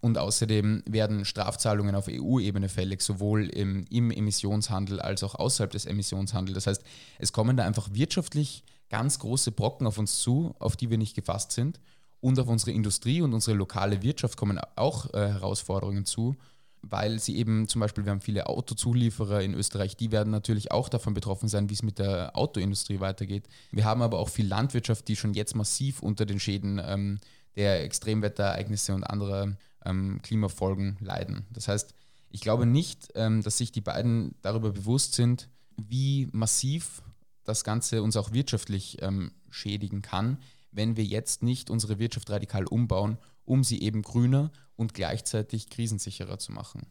Und 0.00 0.18
außerdem 0.18 0.82
werden 0.86 1.24
Strafzahlungen 1.24 1.94
auf 1.94 2.08
EU-Ebene 2.08 2.68
fällig, 2.68 3.02
sowohl 3.02 3.48
im, 3.48 3.84
im 3.90 4.10
Emissionshandel 4.10 5.00
als 5.00 5.24
auch 5.24 5.34
außerhalb 5.34 5.70
des 5.70 5.86
Emissionshandels. 5.86 6.54
Das 6.54 6.66
heißt, 6.66 6.82
es 7.18 7.32
kommen 7.32 7.56
da 7.56 7.64
einfach 7.64 7.88
wirtschaftlich 7.92 8.64
ganz 8.90 9.18
große 9.18 9.50
Brocken 9.50 9.86
auf 9.86 9.98
uns 9.98 10.20
zu, 10.20 10.54
auf 10.58 10.76
die 10.76 10.90
wir 10.90 10.98
nicht 10.98 11.16
gefasst 11.16 11.52
sind. 11.52 11.80
Und 12.24 12.40
auf 12.40 12.48
unsere 12.48 12.70
Industrie 12.70 13.20
und 13.20 13.34
unsere 13.34 13.54
lokale 13.54 14.02
Wirtschaft 14.02 14.38
kommen 14.38 14.58
auch 14.76 15.12
äh, 15.12 15.28
Herausforderungen 15.28 16.06
zu, 16.06 16.36
weil 16.80 17.18
sie 17.18 17.36
eben 17.36 17.68
zum 17.68 17.82
Beispiel, 17.82 18.06
wir 18.06 18.12
haben 18.12 18.22
viele 18.22 18.46
Autozulieferer 18.46 19.42
in 19.42 19.52
Österreich, 19.52 19.94
die 19.94 20.10
werden 20.10 20.30
natürlich 20.30 20.72
auch 20.72 20.88
davon 20.88 21.12
betroffen 21.12 21.50
sein, 21.50 21.68
wie 21.68 21.74
es 21.74 21.82
mit 21.82 21.98
der 21.98 22.34
Autoindustrie 22.34 22.98
weitergeht. 22.98 23.46
Wir 23.72 23.84
haben 23.84 24.00
aber 24.00 24.20
auch 24.20 24.30
viel 24.30 24.46
Landwirtschaft, 24.46 25.06
die 25.08 25.16
schon 25.16 25.34
jetzt 25.34 25.54
massiv 25.54 26.00
unter 26.00 26.24
den 26.24 26.40
Schäden 26.40 26.80
ähm, 26.82 27.20
der 27.56 27.84
Extremwetterereignisse 27.84 28.94
und 28.94 29.04
anderer 29.04 29.58
ähm, 29.84 30.20
Klimafolgen 30.22 30.96
leiden. 31.00 31.44
Das 31.50 31.68
heißt, 31.68 31.94
ich 32.30 32.40
glaube 32.40 32.64
nicht, 32.64 33.08
ähm, 33.16 33.42
dass 33.42 33.58
sich 33.58 33.70
die 33.70 33.82
beiden 33.82 34.34
darüber 34.40 34.70
bewusst 34.70 35.12
sind, 35.12 35.50
wie 35.76 36.30
massiv 36.32 37.02
das 37.44 37.64
Ganze 37.64 38.02
uns 38.02 38.16
auch 38.16 38.32
wirtschaftlich 38.32 39.02
ähm, 39.02 39.32
schädigen 39.50 40.00
kann, 40.00 40.38
wenn 40.74 40.96
wir 40.96 41.04
jetzt 41.04 41.42
nicht 41.42 41.70
unsere 41.70 41.98
Wirtschaft 41.98 42.30
radikal 42.30 42.66
umbauen, 42.66 43.18
um 43.44 43.64
sie 43.64 43.80
eben 43.80 44.02
grüner 44.02 44.50
und 44.76 44.94
gleichzeitig 44.94 45.70
krisensicherer 45.70 46.38
zu 46.38 46.52
machen. 46.52 46.86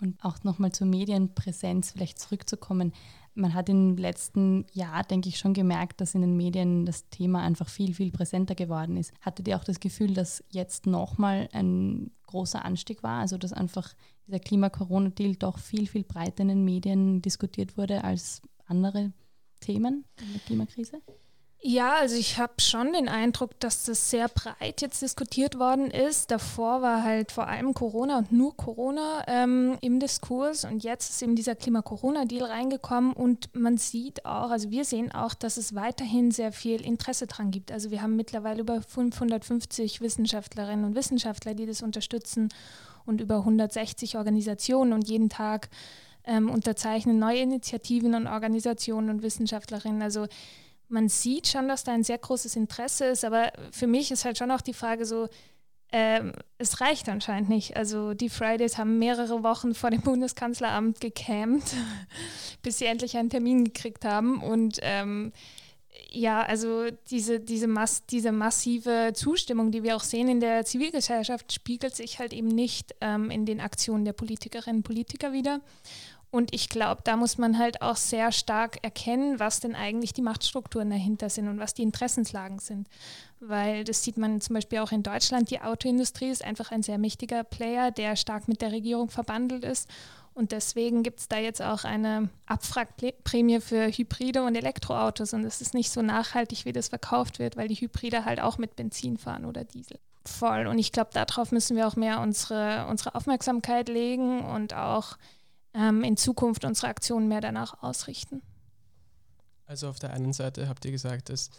Und 0.00 0.22
auch 0.22 0.42
nochmal 0.42 0.72
zur 0.72 0.86
Medienpräsenz 0.86 1.92
vielleicht 1.92 2.18
zurückzukommen. 2.18 2.92
Man 3.34 3.54
hat 3.54 3.68
im 3.68 3.96
letzten 3.96 4.66
Jahr, 4.72 5.02
denke 5.04 5.28
ich, 5.28 5.38
schon 5.38 5.54
gemerkt, 5.54 6.00
dass 6.00 6.14
in 6.14 6.20
den 6.20 6.36
Medien 6.36 6.84
das 6.84 7.08
Thema 7.08 7.42
einfach 7.42 7.68
viel, 7.68 7.94
viel 7.94 8.10
präsenter 8.10 8.54
geworden 8.54 8.96
ist. 8.96 9.12
Hattet 9.20 9.48
ihr 9.48 9.56
auch 9.56 9.64
das 9.64 9.80
Gefühl, 9.80 10.12
dass 10.12 10.44
jetzt 10.50 10.86
nochmal 10.86 11.48
ein 11.52 12.10
großer 12.26 12.64
Anstieg 12.64 13.02
war? 13.02 13.20
Also 13.20 13.38
dass 13.38 13.52
einfach 13.52 13.94
dieser 14.26 14.40
Klima-Corona-Deal 14.40 15.36
doch 15.36 15.58
viel, 15.58 15.86
viel 15.86 16.04
breiter 16.04 16.42
in 16.42 16.48
den 16.48 16.64
Medien 16.64 17.22
diskutiert 17.22 17.76
wurde 17.76 18.04
als 18.04 18.42
andere 18.66 19.12
Themen 19.60 20.04
in 20.20 20.32
der 20.32 20.40
Klimakrise? 20.42 21.00
Ja, 21.66 21.94
also 21.94 22.16
ich 22.16 22.38
habe 22.38 22.60
schon 22.60 22.92
den 22.92 23.08
Eindruck, 23.08 23.58
dass 23.58 23.84
das 23.84 24.10
sehr 24.10 24.28
breit 24.28 24.82
jetzt 24.82 25.00
diskutiert 25.00 25.58
worden 25.58 25.90
ist. 25.90 26.30
Davor 26.30 26.82
war 26.82 27.02
halt 27.02 27.32
vor 27.32 27.48
allem 27.48 27.72
Corona 27.72 28.18
und 28.18 28.32
nur 28.32 28.54
Corona 28.54 29.24
ähm, 29.26 29.78
im 29.80 29.98
Diskurs 29.98 30.66
und 30.66 30.84
jetzt 30.84 31.08
ist 31.08 31.22
eben 31.22 31.36
dieser 31.36 31.54
Klima-Corona-Deal 31.54 32.44
reingekommen 32.44 33.14
und 33.14 33.48
man 33.54 33.78
sieht 33.78 34.26
auch, 34.26 34.50
also 34.50 34.70
wir 34.70 34.84
sehen 34.84 35.10
auch, 35.12 35.32
dass 35.32 35.56
es 35.56 35.74
weiterhin 35.74 36.32
sehr 36.32 36.52
viel 36.52 36.82
Interesse 36.82 37.26
dran 37.26 37.50
gibt. 37.50 37.72
Also 37.72 37.90
wir 37.90 38.02
haben 38.02 38.14
mittlerweile 38.14 38.60
über 38.60 38.82
550 38.82 40.02
Wissenschaftlerinnen 40.02 40.84
und 40.84 40.94
Wissenschaftler, 40.94 41.54
die 41.54 41.64
das 41.64 41.80
unterstützen 41.80 42.50
und 43.06 43.22
über 43.22 43.36
160 43.36 44.18
Organisationen 44.18 44.92
und 44.92 45.08
jeden 45.08 45.30
Tag 45.30 45.70
ähm, 46.26 46.50
unterzeichnen 46.50 47.18
neue 47.18 47.40
Initiativen 47.40 48.14
und 48.14 48.26
Organisationen 48.26 49.08
und 49.08 49.22
Wissenschaftlerinnen. 49.22 50.02
Also 50.02 50.26
man 50.94 51.08
sieht 51.08 51.48
schon, 51.48 51.68
dass 51.68 51.84
da 51.84 51.92
ein 51.92 52.04
sehr 52.04 52.18
großes 52.18 52.56
Interesse 52.56 53.06
ist, 53.06 53.24
aber 53.24 53.52
für 53.72 53.86
mich 53.86 54.10
ist 54.10 54.24
halt 54.24 54.38
schon 54.38 54.50
auch 54.50 54.62
die 54.62 54.72
Frage 54.72 55.04
so, 55.04 55.28
ähm, 55.92 56.32
es 56.56 56.80
reicht 56.80 57.08
anscheinend 57.08 57.50
nicht. 57.50 57.76
Also 57.76 58.14
die 58.14 58.30
Fridays 58.30 58.78
haben 58.78 58.98
mehrere 58.98 59.42
Wochen 59.42 59.74
vor 59.74 59.90
dem 59.90 60.00
Bundeskanzleramt 60.00 61.00
gecampt, 61.00 61.74
bis 62.62 62.78
sie 62.78 62.86
endlich 62.86 63.16
einen 63.16 63.28
Termin 63.28 63.64
gekriegt 63.64 64.04
haben. 64.04 64.40
Und 64.40 64.78
ähm, 64.82 65.32
ja, 66.10 66.42
also 66.42 66.86
diese, 67.10 67.40
diese, 67.40 67.66
Mass, 67.66 68.06
diese 68.06 68.32
massive 68.32 69.12
Zustimmung, 69.14 69.72
die 69.72 69.82
wir 69.82 69.96
auch 69.96 70.02
sehen 70.02 70.28
in 70.28 70.40
der 70.40 70.64
Zivilgesellschaft, 70.64 71.52
spiegelt 71.52 71.94
sich 71.94 72.18
halt 72.18 72.32
eben 72.32 72.48
nicht 72.48 72.94
ähm, 73.00 73.30
in 73.30 73.46
den 73.46 73.60
Aktionen 73.60 74.04
der 74.04 74.12
Politikerinnen 74.12 74.78
und 74.78 74.84
Politiker 74.84 75.32
wieder. 75.32 75.60
Und 76.34 76.52
ich 76.52 76.68
glaube, 76.68 77.00
da 77.04 77.16
muss 77.16 77.38
man 77.38 77.60
halt 77.60 77.80
auch 77.80 77.94
sehr 77.94 78.32
stark 78.32 78.82
erkennen, 78.82 79.38
was 79.38 79.60
denn 79.60 79.76
eigentlich 79.76 80.14
die 80.14 80.20
Machtstrukturen 80.20 80.90
dahinter 80.90 81.30
sind 81.30 81.46
und 81.46 81.60
was 81.60 81.74
die 81.74 81.84
Interessenslagen 81.84 82.58
sind. 82.58 82.88
Weil 83.38 83.84
das 83.84 84.02
sieht 84.02 84.16
man 84.16 84.40
zum 84.40 84.54
Beispiel 84.54 84.80
auch 84.80 84.90
in 84.90 85.04
Deutschland. 85.04 85.52
Die 85.52 85.60
Autoindustrie 85.60 86.30
ist 86.30 86.44
einfach 86.44 86.72
ein 86.72 86.82
sehr 86.82 86.98
mächtiger 86.98 87.44
Player, 87.44 87.92
der 87.92 88.16
stark 88.16 88.48
mit 88.48 88.62
der 88.62 88.72
Regierung 88.72 89.10
verbandelt 89.10 89.62
ist. 89.62 89.88
Und 90.34 90.50
deswegen 90.50 91.04
gibt 91.04 91.20
es 91.20 91.28
da 91.28 91.38
jetzt 91.38 91.62
auch 91.62 91.84
eine 91.84 92.30
Abwrackprämie 92.46 93.60
für 93.60 93.86
Hybride 93.86 94.42
und 94.42 94.56
Elektroautos. 94.56 95.34
Und 95.34 95.44
es 95.44 95.60
ist 95.60 95.72
nicht 95.72 95.92
so 95.92 96.02
nachhaltig, 96.02 96.64
wie 96.64 96.72
das 96.72 96.88
verkauft 96.88 97.38
wird, 97.38 97.56
weil 97.56 97.68
die 97.68 97.76
Hybride 97.76 98.24
halt 98.24 98.40
auch 98.40 98.58
mit 98.58 98.74
Benzin 98.74 99.18
fahren 99.18 99.44
oder 99.44 99.62
Diesel. 99.62 100.00
Voll. 100.26 100.66
Und 100.66 100.80
ich 100.80 100.90
glaube, 100.90 101.10
darauf 101.12 101.52
müssen 101.52 101.76
wir 101.76 101.86
auch 101.86 101.94
mehr 101.96 102.20
unsere, 102.20 102.86
unsere 102.88 103.14
Aufmerksamkeit 103.14 103.88
legen 103.88 104.40
und 104.44 104.74
auch 104.74 105.16
ähm, 105.74 106.02
in 106.04 106.16
Zukunft 106.16 106.64
unsere 106.64 106.88
Aktionen 106.88 107.28
mehr 107.28 107.40
danach 107.40 107.82
ausrichten. 107.82 108.42
Also 109.66 109.88
auf 109.88 109.98
der 109.98 110.12
einen 110.12 110.32
Seite 110.32 110.68
habt 110.68 110.84
ihr 110.84 110.90
gesagt, 110.90 111.28
dass 111.28 111.50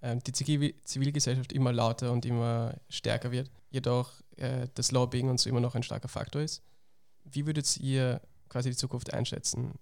ähm, 0.00 0.20
die 0.20 0.32
Zivilgesellschaft 0.32 1.52
immer 1.52 1.72
lauter 1.72 2.12
und 2.12 2.26
immer 2.26 2.74
stärker 2.88 3.30
wird, 3.30 3.50
jedoch 3.70 4.12
äh, 4.36 4.68
das 4.74 4.90
Lobbying 4.90 5.28
und 5.28 5.38
so 5.38 5.48
immer 5.48 5.60
noch 5.60 5.74
ein 5.74 5.82
starker 5.82 6.08
Faktor 6.08 6.42
ist. 6.42 6.62
Wie 7.24 7.46
würdet 7.46 7.76
ihr 7.76 8.20
quasi 8.48 8.70
die 8.70 8.76
Zukunft 8.76 9.12
einschätzen? 9.14 9.74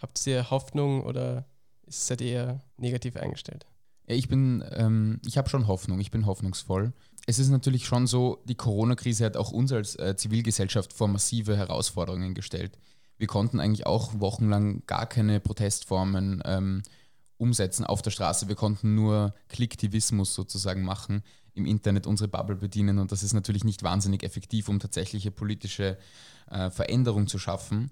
Habt 0.00 0.26
ihr 0.26 0.50
Hoffnung 0.50 1.04
oder 1.04 1.44
seid 1.86 2.20
ihr 2.20 2.32
eher 2.32 2.60
negativ 2.76 3.16
eingestellt? 3.16 3.66
Ich 4.06 4.28
bin, 4.28 4.64
ähm, 4.72 5.20
ich 5.24 5.38
habe 5.38 5.48
schon 5.48 5.68
Hoffnung, 5.68 6.00
ich 6.00 6.10
bin 6.10 6.26
hoffnungsvoll. 6.26 6.92
Es 7.26 7.38
ist 7.38 7.50
natürlich 7.50 7.86
schon 7.86 8.06
so, 8.06 8.42
die 8.46 8.56
Corona-Krise 8.56 9.24
hat 9.24 9.36
auch 9.36 9.52
uns 9.52 9.70
als 9.70 9.96
äh, 9.96 10.16
Zivilgesellschaft 10.16 10.92
vor 10.92 11.08
massive 11.08 11.56
Herausforderungen 11.56 12.34
gestellt 12.34 12.78
wir 13.18 13.26
konnten 13.26 13.60
eigentlich 13.60 13.86
auch 13.86 14.20
wochenlang 14.20 14.82
gar 14.86 15.06
keine 15.06 15.40
Protestformen 15.40 16.42
ähm, 16.44 16.82
umsetzen 17.36 17.84
auf 17.84 18.02
der 18.02 18.10
Straße. 18.10 18.48
Wir 18.48 18.54
konnten 18.54 18.94
nur 18.94 19.34
Klicktivismus 19.48 20.34
sozusagen 20.34 20.82
machen, 20.82 21.22
im 21.54 21.66
Internet 21.66 22.06
unsere 22.06 22.28
Bubble 22.28 22.56
bedienen 22.56 22.98
und 22.98 23.12
das 23.12 23.22
ist 23.22 23.34
natürlich 23.34 23.64
nicht 23.64 23.82
wahnsinnig 23.82 24.22
effektiv, 24.22 24.68
um 24.68 24.78
tatsächliche 24.78 25.30
politische 25.30 25.98
äh, 26.50 26.70
Veränderung 26.70 27.26
zu 27.26 27.38
schaffen. 27.38 27.90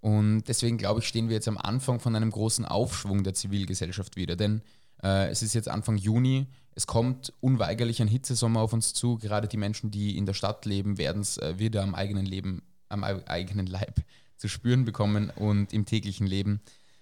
Und 0.00 0.44
deswegen 0.44 0.78
glaube 0.78 1.00
ich, 1.00 1.08
stehen 1.08 1.28
wir 1.28 1.34
jetzt 1.34 1.48
am 1.48 1.58
Anfang 1.58 1.98
von 2.00 2.14
einem 2.14 2.30
großen 2.30 2.64
Aufschwung 2.64 3.24
der 3.24 3.34
Zivilgesellschaft 3.34 4.16
wieder. 4.16 4.36
Denn 4.36 4.62
äh, 5.02 5.28
es 5.28 5.42
ist 5.42 5.54
jetzt 5.54 5.68
Anfang 5.68 5.96
Juni, 5.96 6.46
es 6.74 6.86
kommt 6.86 7.32
unweigerlich 7.40 8.00
ein 8.00 8.08
Hitzesommer 8.08 8.60
auf 8.60 8.72
uns 8.72 8.94
zu. 8.94 9.18
Gerade 9.18 9.48
die 9.48 9.56
Menschen, 9.56 9.90
die 9.90 10.16
in 10.16 10.26
der 10.26 10.34
Stadt 10.34 10.64
leben, 10.64 10.98
werden 10.98 11.22
es 11.22 11.36
äh, 11.38 11.58
wieder 11.58 11.82
am 11.82 11.94
eigenen 11.94 12.24
Leben, 12.24 12.62
am 12.88 13.02
eigenen 13.02 13.66
Leib 13.66 14.00
zu 14.38 14.48
spüren 14.48 14.84
bekommen 14.84 15.30
und 15.30 15.72
im 15.72 15.84
täglichen 15.84 16.26
Leben. 16.26 16.60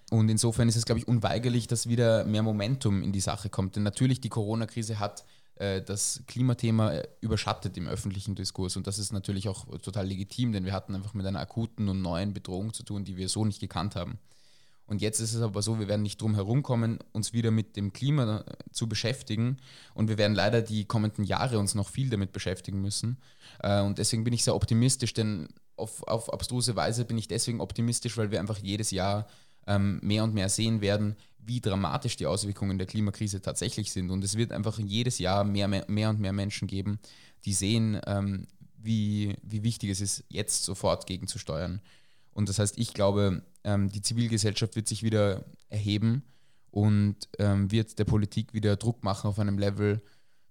Und 0.09 0.29
insofern 0.29 0.69
ist 0.69 0.75
es, 0.75 0.85
glaube 0.85 0.99
ich, 0.99 1.07
unweigerlich, 1.07 1.67
dass 1.67 1.87
wieder 1.87 2.25
mehr 2.25 2.43
Momentum 2.43 3.03
in 3.03 3.11
die 3.11 3.19
Sache 3.19 3.49
kommt. 3.49 3.75
Denn 3.75 3.83
natürlich 3.83 4.21
die 4.21 4.29
Corona-Krise 4.29 4.99
hat 4.99 5.25
äh, 5.55 5.81
das 5.81 6.23
Klimathema 6.27 6.91
äh, 6.91 7.07
überschattet 7.19 7.77
im 7.77 7.87
öffentlichen 7.87 8.35
Diskurs. 8.35 8.77
Und 8.77 8.87
das 8.87 8.99
ist 8.99 9.11
natürlich 9.11 9.49
auch 9.49 9.65
total 9.79 10.07
legitim, 10.07 10.51
denn 10.51 10.65
wir 10.65 10.73
hatten 10.73 10.95
einfach 10.95 11.13
mit 11.13 11.25
einer 11.25 11.39
akuten 11.39 11.89
und 11.89 12.01
neuen 12.01 12.33
Bedrohung 12.33 12.73
zu 12.73 12.83
tun, 12.83 13.03
die 13.03 13.17
wir 13.17 13.27
so 13.27 13.43
nicht 13.43 13.59
gekannt 13.59 13.95
haben. 13.95 14.19
Und 14.85 15.01
jetzt 15.01 15.19
ist 15.19 15.33
es 15.33 15.41
aber 15.41 15.61
so, 15.61 15.79
wir 15.79 15.89
werden 15.89 16.03
nicht 16.03 16.21
drum 16.21 16.35
herumkommen, 16.35 16.99
uns 17.11 17.33
wieder 17.33 17.51
mit 17.51 17.75
dem 17.75 17.91
Klima 17.91 18.45
äh, 18.47 18.53
zu 18.71 18.87
beschäftigen. 18.87 19.57
Und 19.93 20.07
wir 20.07 20.17
werden 20.17 20.35
leider 20.35 20.61
die 20.61 20.85
kommenden 20.85 21.25
Jahre 21.25 21.59
uns 21.59 21.75
noch 21.75 21.89
viel 21.89 22.09
damit 22.09 22.31
beschäftigen 22.31 22.81
müssen. 22.81 23.17
Und 23.63 23.97
deswegen 23.97 24.23
bin 24.23 24.33
ich 24.33 24.43
sehr 24.43 24.53
optimistisch, 24.53 25.15
denn 25.15 25.47
auf, 25.77 26.03
auf 26.03 26.33
abstruse 26.33 26.75
Weise 26.75 27.05
bin 27.05 27.17
ich 27.17 27.27
deswegen 27.27 27.61
optimistisch, 27.61 28.17
weil 28.17 28.31
wir 28.31 28.39
einfach 28.39 28.57
jedes 28.57 28.91
Jahr 28.91 29.27
ähm, 29.67 29.99
mehr 30.01 30.23
und 30.23 30.33
mehr 30.33 30.49
sehen 30.49 30.81
werden, 30.81 31.15
wie 31.39 31.61
dramatisch 31.61 32.17
die 32.17 32.25
Auswirkungen 32.25 32.77
der 32.77 32.87
Klimakrise 32.87 33.41
tatsächlich 33.41 33.91
sind. 33.91 34.09
Und 34.09 34.23
es 34.23 34.35
wird 34.35 34.51
einfach 34.51 34.79
jedes 34.79 35.19
Jahr 35.19 35.43
mehr, 35.43 35.67
mehr, 35.67 35.85
mehr 35.87 36.09
und 36.09 36.19
mehr 36.19 36.33
Menschen 36.33 36.67
geben, 36.67 36.99
die 37.45 37.53
sehen, 37.53 37.99
ähm, 38.05 38.47
wie, 38.77 39.35
wie 39.43 39.63
wichtig 39.63 39.89
es 39.89 40.01
ist, 40.01 40.23
jetzt 40.29 40.63
sofort 40.63 41.05
gegenzusteuern. 41.05 41.81
Und 42.31 42.49
das 42.49 42.59
heißt, 42.59 42.77
ich 42.77 42.93
glaube, 42.93 43.43
ähm, 43.63 43.89
die 43.89 44.01
Zivilgesellschaft 44.01 44.75
wird 44.75 44.87
sich 44.87 45.03
wieder 45.03 45.45
erheben 45.69 46.23
und 46.71 47.15
ähm, 47.39 47.71
wird 47.71 47.97
der 47.97 48.05
Politik 48.05 48.53
wieder 48.53 48.75
Druck 48.75 49.03
machen 49.03 49.27
auf 49.27 49.39
einem 49.39 49.57
Level, 49.57 50.01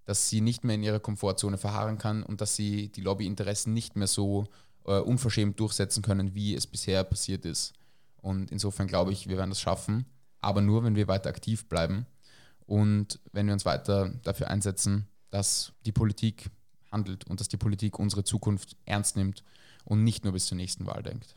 dass 0.05 0.29
sie 0.29 0.41
nicht 0.41 0.65
mehr 0.65 0.77
in 0.77 0.83
ihrer 0.83 1.01
Komfortzone 1.01 1.59
verharren 1.59 1.99
kann 1.99 2.23
und 2.23 2.41
dass 2.41 2.57
sie 2.57 2.89
die 2.89 3.01
Lobbyinteressen 3.01 3.73
nicht 3.73 3.97
mehr 3.97 4.07
so 4.07 4.45
äh, 4.45 4.66
unverschämt 4.93 5.59
durchsetzen 5.61 6.03
können, 6.03 6.35
wie 6.35 6.55
es 6.55 6.67
bisher 6.67 7.05
passiert 7.05 7.45
ist. 7.45 7.73
Und 8.23 8.51
insofern 8.51 8.87
glaube 8.87 9.13
ich, 9.13 9.29
wir 9.29 9.37
werden 9.37 9.51
das 9.51 9.61
schaffen, 9.61 10.07
aber 10.41 10.61
nur, 10.61 10.85
wenn 10.85 10.97
wir 10.97 11.09
weiter 11.09 11.29
aktiv 11.29 11.69
bleiben 11.69 12.07
und 12.67 13.21
wenn 13.33 13.47
wir 13.47 13.53
uns 13.53 13.65
weiter 13.65 14.13
dafür 14.23 14.49
einsetzen, 14.49 15.07
dass 15.31 15.73
die 15.85 15.93
Politik 15.93 16.51
handelt 16.91 17.27
und 17.27 17.41
dass 17.41 17.49
die 17.49 17.57
Politik 17.57 17.99
unsere 17.99 18.25
Zukunft 18.25 18.77
ernst 18.85 19.17
nimmt 19.17 19.43
und 19.85 20.05
nicht 20.05 20.25
nur 20.25 20.33
bis 20.33 20.47
zur 20.47 20.57
nächsten 20.57 20.87
Wahl 20.87 21.03
denkt. 21.03 21.37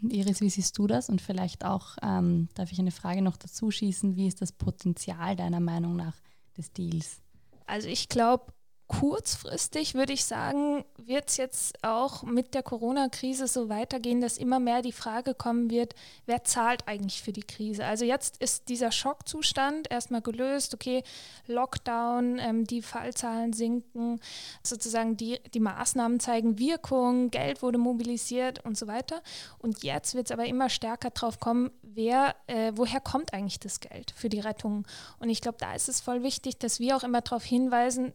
Iris, 0.00 0.40
wie 0.40 0.50
siehst 0.50 0.76
du 0.78 0.86
das? 0.86 1.08
Und 1.08 1.20
vielleicht 1.20 1.64
auch, 1.64 1.96
ähm, 2.02 2.48
darf 2.54 2.72
ich 2.72 2.78
eine 2.78 2.90
Frage 2.90 3.22
noch 3.22 3.36
dazu 3.36 3.70
schießen, 3.70 4.16
wie 4.16 4.26
ist 4.26 4.42
das 4.42 4.50
Potenzial 4.50 5.36
deiner 5.36 5.60
Meinung 5.60 5.94
nach 5.94 6.16
des 6.56 6.72
Deals? 6.72 7.20
Also 7.66 7.88
ich 7.88 8.08
glaube, 8.08 8.52
kurzfristig 9.00 9.94
würde 9.94 10.12
ich 10.12 10.24
sagen, 10.24 10.84
wird 10.98 11.30
es 11.30 11.36
jetzt 11.38 11.82
auch 11.82 12.22
mit 12.22 12.54
der 12.54 12.62
Corona-Krise 12.62 13.46
so 13.46 13.68
weitergehen, 13.68 14.20
dass 14.20 14.36
immer 14.36 14.60
mehr 14.60 14.82
die 14.82 14.92
Frage 14.92 15.34
kommen 15.34 15.70
wird, 15.70 15.94
wer 16.26 16.44
zahlt 16.44 16.86
eigentlich 16.86 17.22
für 17.22 17.32
die 17.32 17.42
Krise? 17.42 17.84
Also 17.84 18.04
jetzt 18.04 18.36
ist 18.42 18.68
dieser 18.68 18.92
Schockzustand 18.92 19.90
erstmal 19.90 20.20
gelöst, 20.20 20.74
okay, 20.74 21.02
Lockdown, 21.46 22.38
ähm, 22.38 22.66
die 22.66 22.82
Fallzahlen 22.82 23.52
sinken, 23.52 24.20
sozusagen 24.62 25.16
die, 25.16 25.40
die 25.54 25.60
Maßnahmen 25.60 26.20
zeigen 26.20 26.58
Wirkung, 26.58 27.30
Geld 27.30 27.62
wurde 27.62 27.78
mobilisiert 27.78 28.64
und 28.64 28.76
so 28.76 28.86
weiter. 28.86 29.22
Und 29.58 29.82
jetzt 29.82 30.14
wird 30.14 30.26
es 30.26 30.32
aber 30.32 30.44
immer 30.44 30.68
stärker 30.68 31.10
drauf 31.10 31.40
kommen, 31.40 31.70
wer, 31.82 32.34
äh, 32.46 32.72
woher 32.74 33.00
kommt 33.00 33.32
eigentlich 33.32 33.58
das 33.58 33.80
Geld 33.80 34.12
für 34.14 34.28
die 34.28 34.40
Rettung? 34.40 34.86
Und 35.18 35.30
ich 35.30 35.40
glaube, 35.40 35.58
da 35.58 35.74
ist 35.74 35.88
es 35.88 36.00
voll 36.00 36.22
wichtig, 36.22 36.58
dass 36.58 36.78
wir 36.78 36.96
auch 36.96 37.04
immer 37.04 37.22
darauf 37.22 37.44
hinweisen, 37.44 38.12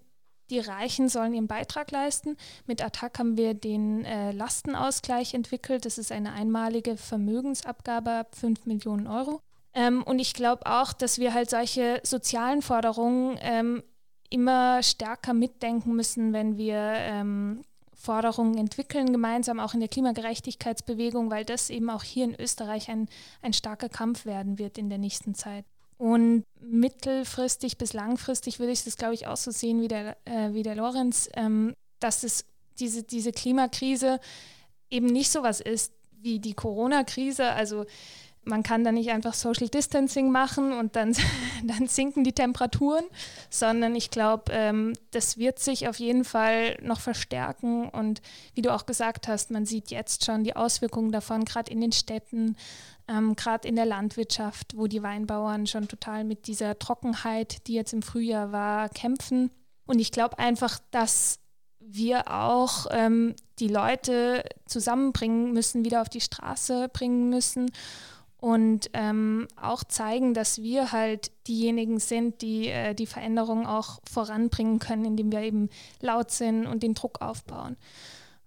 die 0.49 0.60
Reichen 0.60 1.10
sollen 1.10 1.33
ihren 1.33 1.47
Beitrag 1.47 1.91
leisten. 1.91 2.38
Mit 2.65 2.83
Attac 2.83 3.19
haben 3.19 3.38
wir 3.38 3.53
den 3.53 4.05
äh, 4.05 4.31
Lastenausgleich 4.31 5.33
entwickelt. 5.33 5.86
Das 5.86 5.97
ist 5.97 6.12
eine 6.12 6.33
einmalige 6.33 6.97
Vermögensabgabe 6.97 8.12
ab 8.12 8.36
5 8.36 8.65
Millionen 8.65 9.07
Euro. 9.07 9.41
Ähm, 9.73 10.03
und 10.03 10.19
ich 10.19 10.33
glaube 10.33 10.65
auch, 10.65 10.93
dass 10.93 11.19
wir 11.19 11.33
halt 11.33 11.49
solche 11.49 11.99
sozialen 12.03 12.62
Forderungen 12.62 13.38
ähm, 13.41 13.83
immer 14.29 14.81
stärker 14.83 15.33
mitdenken 15.33 15.95
müssen, 15.95 16.33
wenn 16.33 16.57
wir 16.57 16.77
ähm, 16.77 17.62
Forderungen 17.93 18.57
entwickeln, 18.57 19.12
gemeinsam 19.12 19.60
auch 19.60 19.73
in 19.73 19.79
der 19.79 19.89
Klimagerechtigkeitsbewegung, 19.89 21.29
weil 21.29 21.45
das 21.45 21.69
eben 21.69 21.89
auch 21.89 22.03
hier 22.03 22.25
in 22.25 22.36
Österreich 22.39 22.89
ein, 22.89 23.07
ein 23.41 23.53
starker 23.53 23.89
Kampf 23.89 24.25
werden 24.25 24.60
wird 24.60 24.77
in 24.77 24.89
der 24.89 24.97
nächsten 24.97 25.36
Zeit. 25.36 25.65
Und 25.97 26.43
mittelfristig 26.60 27.77
bis 27.77 27.93
langfristig 27.93 28.60
würde 28.60 28.71
ich 28.71 28.83
das, 28.83 28.97
glaube 28.97 29.15
ich, 29.15 29.27
auch 29.27 29.38
so 29.38 29.51
sehen 29.51 29.81
wie 29.81 29.88
der, 29.88 30.15
äh, 30.25 30.53
wie 30.53 30.63
der 30.63 30.75
Lorenz, 30.75 31.29
ähm, 31.33 31.73
dass 31.99 32.23
es 32.23 32.45
diese, 32.79 33.03
diese 33.03 33.31
Klimakrise 33.31 34.19
eben 34.89 35.07
nicht 35.07 35.31
so 35.31 35.43
was 35.43 35.60
ist 35.60 35.93
wie 36.21 36.39
die 36.39 36.53
Corona-Krise. 36.53 37.49
Also 37.49 37.86
man 38.47 38.63
kann 38.63 38.83
da 38.83 38.91
nicht 38.91 39.12
einfach 39.12 39.33
Social 39.33 39.67
Distancing 39.67 40.31
machen 40.31 40.73
und 40.73 40.95
dann, 40.95 41.15
dann 41.63 41.88
sinken 41.88 42.23
die 42.23 42.33
Temperaturen, 42.33 43.05
sondern 43.49 43.95
ich 43.95 44.10
glaube, 44.10 44.51
ähm, 44.51 44.93
das 45.12 45.38
wird 45.38 45.60
sich 45.60 45.88
auf 45.88 45.99
jeden 45.99 46.23
Fall 46.23 46.77
noch 46.81 46.99
verstärken. 46.99 47.89
Und 47.89 48.21
wie 48.55 48.62
du 48.62 48.73
auch 48.73 48.86
gesagt 48.86 49.27
hast, 49.27 49.51
man 49.51 49.65
sieht 49.65 49.91
jetzt 49.91 50.25
schon 50.25 50.43
die 50.43 50.55
Auswirkungen 50.55 51.12
davon, 51.12 51.45
gerade 51.45 51.71
in 51.71 51.81
den 51.81 51.91
Städten, 51.91 52.55
ähm, 53.07 53.36
gerade 53.36 53.67
in 53.67 53.75
der 53.75 53.86
Landwirtschaft, 53.86 54.75
wo 54.77 54.88
die 54.88 55.03
Weinbauern 55.03 55.67
schon 55.67 55.88
total 55.88 56.23
mit 56.23 56.47
dieser 56.47 56.79
Trockenheit, 56.79 57.67
die 57.67 57.73
jetzt 57.73 57.93
im 57.93 58.01
Frühjahr 58.01 58.51
war, 58.51 58.89
kämpfen. 58.89 59.51
Und 59.86 59.99
ich 59.99 60.12
glaube 60.12 60.39
einfach, 60.39 60.79
dass 60.91 61.39
wir 61.79 62.29
auch 62.29 62.88
ähm, 62.91 63.36
die 63.60 63.69
Leute 63.69 64.43
zusammenbringen 64.65 65.53
müssen, 65.53 65.86
wieder 65.86 66.01
auf 66.01 66.10
die 66.10 66.21
Straße 66.21 66.89
bringen 66.89 67.29
müssen 67.29 67.71
und 68.39 68.89
ähm, 68.93 69.47
auch 69.60 69.84
zeigen, 69.84 70.34
dass 70.34 70.62
wir 70.62 70.91
halt 70.91 71.32
diejenigen 71.47 72.00
sind, 72.00 72.41
die 72.41 72.67
äh, 72.67 72.93
die 72.93 73.08
Veränderung 73.08 73.65
auch 73.65 74.00
voranbringen 74.10 74.80
können, 74.80 75.06
indem 75.06 75.32
wir 75.32 75.41
eben 75.41 75.69
laut 76.02 76.32
sind 76.32 76.67
und 76.67 76.84
den 76.84 76.93
Druck 76.93 77.21
aufbauen. 77.21 77.78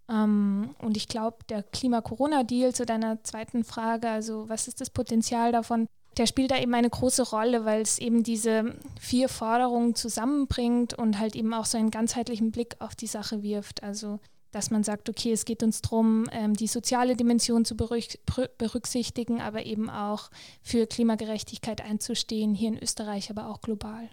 Ähm, 0.08 0.74
und 0.78 0.96
ich 0.96 1.08
glaube, 1.08 1.38
der 1.48 1.62
Klima-Corona-Deal 1.62 2.74
zu 2.74 2.86
deiner 2.86 3.22
zweiten 3.24 3.64
Frage, 3.64 4.08
also 4.08 4.48
was 4.48 4.68
ist 4.68 4.80
das 4.80 4.90
Potenzial 4.90 5.52
davon, 5.52 5.86
der 6.16 6.26
spielt 6.26 6.50
da 6.50 6.58
eben 6.58 6.74
eine 6.74 6.90
große 6.90 7.30
Rolle, 7.30 7.64
weil 7.64 7.82
es 7.82 7.98
eben 7.98 8.22
diese 8.22 8.74
vier 9.00 9.28
Forderungen 9.28 9.94
zusammenbringt 9.94 10.94
und 10.94 11.18
halt 11.18 11.36
eben 11.36 11.54
auch 11.54 11.64
so 11.64 11.78
einen 11.78 11.90
ganzheitlichen 11.90 12.50
Blick 12.50 12.76
auf 12.80 12.94
die 12.94 13.06
Sache 13.06 13.42
wirft. 13.42 13.82
Also 13.82 14.18
dass 14.52 14.70
man 14.70 14.82
sagt, 14.82 15.08
okay, 15.08 15.32
es 15.32 15.44
geht 15.44 15.62
uns 15.62 15.80
darum, 15.80 16.26
ähm, 16.32 16.54
die 16.54 16.66
soziale 16.66 17.16
Dimension 17.16 17.64
zu 17.64 17.76
berücksichtigen, 17.76 19.40
aber 19.40 19.64
eben 19.66 19.88
auch 19.90 20.30
für 20.62 20.86
Klimagerechtigkeit 20.86 21.80
einzustehen, 21.80 22.54
hier 22.54 22.68
in 22.68 22.78
Österreich, 22.78 23.30
aber 23.30 23.48
auch 23.48 23.60
global. 23.60 24.08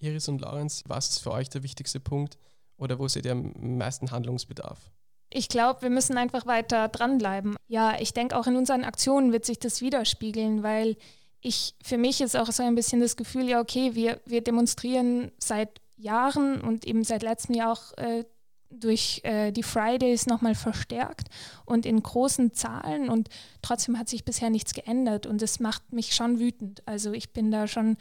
Iris 0.00 0.28
und 0.28 0.40
Laurens, 0.40 0.84
was 0.86 1.10
ist 1.10 1.18
für 1.18 1.32
euch 1.32 1.48
der 1.48 1.62
wichtigste 1.62 2.00
Punkt 2.00 2.38
oder 2.76 2.98
wo 2.98 3.08
seht 3.08 3.26
ihr 3.26 3.32
am 3.32 3.52
meisten 3.76 4.10
Handlungsbedarf? 4.10 4.90
Ich 5.30 5.48
glaube, 5.48 5.82
wir 5.82 5.90
müssen 5.90 6.16
einfach 6.16 6.46
weiter 6.46 6.88
dranbleiben. 6.88 7.56
Ja, 7.66 8.00
ich 8.00 8.14
denke, 8.14 8.36
auch 8.36 8.46
in 8.46 8.56
unseren 8.56 8.84
Aktionen 8.84 9.32
wird 9.32 9.44
sich 9.44 9.58
das 9.58 9.82
widerspiegeln, 9.82 10.62
weil 10.62 10.96
ich, 11.40 11.74
für 11.82 11.98
mich 11.98 12.20
ist 12.20 12.36
auch 12.36 12.50
so 12.50 12.62
ein 12.62 12.74
bisschen 12.74 13.00
das 13.00 13.16
Gefühl, 13.16 13.48
ja, 13.48 13.60
okay, 13.60 13.94
wir, 13.94 14.20
wir 14.24 14.42
demonstrieren 14.42 15.30
seit 15.38 15.80
Jahren 15.96 16.60
und 16.60 16.86
eben 16.86 17.04
seit 17.04 17.22
letztem 17.22 17.54
Jahr 17.54 17.72
auch 17.72 17.96
äh, 17.98 18.24
durch 18.70 19.20
äh, 19.24 19.50
die 19.52 19.62
Fridays 19.62 20.26
nochmal 20.26 20.54
verstärkt 20.54 21.28
und 21.64 21.86
in 21.86 22.02
großen 22.02 22.52
Zahlen 22.52 23.08
und 23.08 23.28
trotzdem 23.62 23.98
hat 23.98 24.08
sich 24.08 24.24
bisher 24.24 24.50
nichts 24.50 24.74
geändert 24.74 25.26
und 25.26 25.42
es 25.42 25.60
macht 25.60 25.92
mich 25.92 26.14
schon 26.14 26.38
wütend. 26.38 26.82
Also 26.86 27.12
ich 27.12 27.32
bin 27.32 27.50
da 27.50 27.66
schon 27.66 27.96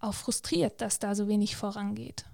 auch 0.00 0.14
frustriert, 0.14 0.80
dass 0.80 0.98
da 0.98 1.14
so 1.14 1.28
wenig 1.28 1.56
vorangeht. 1.56 2.24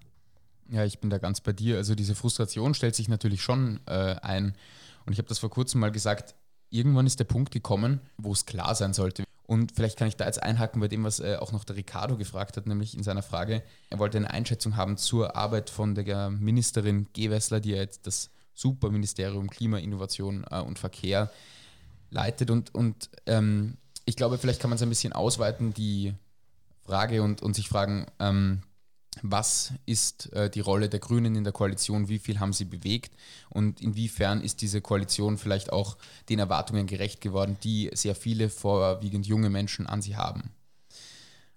Ja, 0.68 0.84
ich 0.84 0.98
bin 0.98 1.10
da 1.10 1.18
ganz 1.18 1.40
bei 1.40 1.52
dir. 1.52 1.76
Also 1.76 1.94
diese 1.94 2.14
Frustration 2.14 2.74
stellt 2.74 2.94
sich 2.94 3.08
natürlich 3.08 3.42
schon 3.42 3.80
äh, 3.86 4.16
ein 4.22 4.56
und 5.04 5.12
ich 5.12 5.18
habe 5.18 5.28
das 5.28 5.38
vor 5.38 5.50
kurzem 5.50 5.80
mal 5.80 5.92
gesagt, 5.92 6.34
irgendwann 6.70 7.06
ist 7.06 7.20
der 7.20 7.24
Punkt 7.24 7.52
gekommen, 7.52 8.00
wo 8.16 8.32
es 8.32 8.46
klar 8.46 8.74
sein 8.74 8.92
sollte, 8.94 9.24
und 9.46 9.72
vielleicht 9.72 9.96
kann 9.96 10.08
ich 10.08 10.16
da 10.16 10.26
jetzt 10.26 10.42
einhaken 10.42 10.80
bei 10.80 10.88
dem, 10.88 11.04
was 11.04 11.20
äh, 11.20 11.36
auch 11.36 11.52
noch 11.52 11.64
der 11.64 11.76
Ricardo 11.76 12.16
gefragt 12.16 12.56
hat, 12.56 12.66
nämlich 12.66 12.96
in 12.96 13.04
seiner 13.04 13.22
Frage. 13.22 13.62
Er 13.90 13.98
wollte 13.98 14.18
eine 14.18 14.30
Einschätzung 14.30 14.76
haben 14.76 14.96
zur 14.96 15.36
Arbeit 15.36 15.70
von 15.70 15.94
der 15.94 16.30
Ministerin 16.30 17.06
Gewessler, 17.12 17.60
die 17.60 17.70
ja 17.70 17.76
jetzt 17.76 18.08
das 18.08 18.30
Superministerium 18.54 19.48
Klima, 19.48 19.78
Innovation 19.78 20.44
äh, 20.50 20.60
und 20.60 20.78
Verkehr 20.80 21.30
leitet. 22.10 22.50
Und, 22.50 22.74
und 22.74 23.08
ähm, 23.26 23.76
ich 24.04 24.16
glaube, 24.16 24.38
vielleicht 24.38 24.60
kann 24.60 24.70
man 24.70 24.76
es 24.76 24.82
ein 24.82 24.88
bisschen 24.88 25.12
ausweiten, 25.12 25.72
die 25.72 26.14
Frage, 26.84 27.22
und, 27.22 27.40
und 27.40 27.54
sich 27.54 27.68
fragen, 27.68 28.06
ähm, 28.18 28.62
was 29.22 29.72
ist 29.86 30.32
äh, 30.32 30.50
die 30.50 30.60
Rolle 30.60 30.88
der 30.88 31.00
Grünen 31.00 31.34
in 31.34 31.44
der 31.44 31.52
Koalition, 31.52 32.08
wie 32.08 32.18
viel 32.18 32.40
haben 32.40 32.52
sie 32.52 32.64
bewegt 32.64 33.16
und 33.48 33.80
inwiefern 33.80 34.40
ist 34.40 34.60
diese 34.62 34.80
Koalition 34.80 35.38
vielleicht 35.38 35.72
auch 35.72 35.96
den 36.28 36.38
Erwartungen 36.38 36.86
gerecht 36.86 37.20
geworden, 37.20 37.56
die 37.62 37.90
sehr 37.94 38.14
viele 38.14 38.50
vorwiegend 38.50 39.26
junge 39.26 39.50
Menschen 39.50 39.86
an 39.86 40.02
sie 40.02 40.16
haben. 40.16 40.50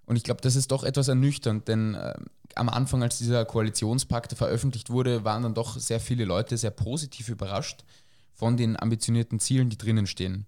Und 0.06 0.16
ich 0.16 0.24
glaube, 0.24 0.40
das 0.40 0.56
ist 0.56 0.72
doch 0.72 0.82
etwas 0.82 1.08
ernüchternd, 1.08 1.68
denn 1.68 1.94
äh, 1.94 2.14
am 2.56 2.68
Anfang, 2.68 3.02
als 3.02 3.18
dieser 3.18 3.44
Koalitionspakt 3.44 4.32
veröffentlicht 4.32 4.90
wurde, 4.90 5.24
waren 5.24 5.44
dann 5.44 5.54
doch 5.54 5.78
sehr 5.78 6.00
viele 6.00 6.24
Leute 6.24 6.56
sehr 6.56 6.72
positiv 6.72 7.28
überrascht 7.28 7.84
von 8.32 8.56
den 8.56 8.80
ambitionierten 8.80 9.38
Zielen, 9.38 9.70
die 9.70 9.78
drinnen 9.78 10.06
stehen. 10.06 10.46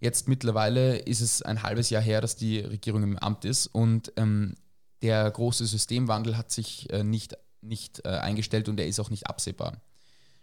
Jetzt 0.00 0.26
mittlerweile 0.26 0.96
ist 0.96 1.20
es 1.20 1.42
ein 1.42 1.62
halbes 1.62 1.90
Jahr 1.90 2.02
her, 2.02 2.20
dass 2.20 2.34
die 2.34 2.60
Regierung 2.60 3.02
im 3.02 3.18
Amt 3.18 3.44
ist 3.44 3.66
und 3.66 4.12
ähm, 4.16 4.54
der 5.02 5.30
große 5.30 5.66
Systemwandel 5.66 6.36
hat 6.36 6.50
sich 6.50 6.90
äh, 6.90 7.02
nicht, 7.02 7.36
nicht 7.60 8.04
äh, 8.04 8.08
eingestellt 8.08 8.68
und 8.68 8.78
er 8.78 8.86
ist 8.86 9.00
auch 9.00 9.10
nicht 9.10 9.26
absehbar. 9.26 9.80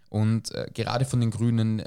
Und 0.09 0.51
äh, 0.53 0.69
gerade 0.73 1.05
von 1.05 1.19
den 1.19 1.31
Grünen 1.31 1.83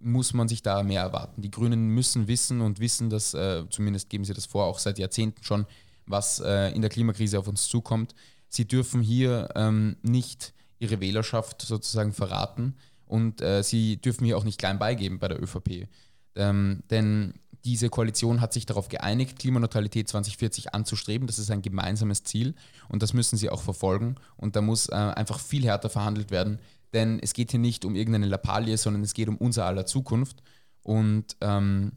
muss 0.00 0.32
man 0.32 0.48
sich 0.48 0.62
da 0.62 0.82
mehr 0.82 1.02
erwarten. 1.02 1.42
Die 1.42 1.50
Grünen 1.50 1.88
müssen 1.88 2.28
wissen 2.28 2.60
und 2.60 2.78
wissen, 2.78 3.10
dass, 3.10 3.36
zumindest 3.70 4.08
geben 4.08 4.24
sie 4.24 4.32
das 4.32 4.46
vor, 4.46 4.66
auch 4.66 4.78
seit 4.78 4.96
Jahrzehnten 4.96 5.42
schon, 5.42 5.66
was 6.06 6.38
in 6.38 6.80
der 6.80 6.88
Klimakrise 6.88 7.36
auf 7.36 7.48
uns 7.48 7.66
zukommt. 7.66 8.14
Sie 8.48 8.68
dürfen 8.68 9.02
hier 9.02 9.48
ähm, 9.56 9.96
nicht 10.02 10.54
ihre 10.78 11.00
Wählerschaft 11.00 11.62
sozusagen 11.62 12.12
verraten 12.12 12.76
und 13.06 13.42
sie 13.62 13.96
dürfen 13.96 14.24
hier 14.24 14.38
auch 14.38 14.44
nicht 14.44 14.60
klein 14.60 14.78
beigeben 14.78 15.18
bei 15.18 15.26
der 15.26 15.42
ÖVP. 15.42 15.88
Ähm, 16.36 16.84
denn 16.90 17.34
diese 17.68 17.90
Koalition 17.90 18.40
hat 18.40 18.54
sich 18.54 18.64
darauf 18.64 18.88
geeinigt, 18.88 19.38
Klimaneutralität 19.38 20.08
2040 20.08 20.74
anzustreben. 20.74 21.26
Das 21.26 21.38
ist 21.38 21.50
ein 21.50 21.60
gemeinsames 21.60 22.24
Ziel 22.24 22.54
und 22.88 23.02
das 23.02 23.12
müssen 23.12 23.36
sie 23.36 23.50
auch 23.50 23.60
verfolgen. 23.60 24.14
Und 24.38 24.56
da 24.56 24.62
muss 24.62 24.88
äh, 24.88 24.94
einfach 24.94 25.38
viel 25.38 25.64
härter 25.64 25.90
verhandelt 25.90 26.30
werden, 26.30 26.60
denn 26.94 27.20
es 27.20 27.34
geht 27.34 27.50
hier 27.50 27.60
nicht 27.60 27.84
um 27.84 27.94
irgendeine 27.94 28.24
Lappalie, 28.24 28.78
sondern 28.78 29.02
es 29.02 29.12
geht 29.12 29.28
um 29.28 29.36
unser 29.36 29.66
aller 29.66 29.84
Zukunft. 29.84 30.42
Und 30.82 31.36
ähm, 31.42 31.92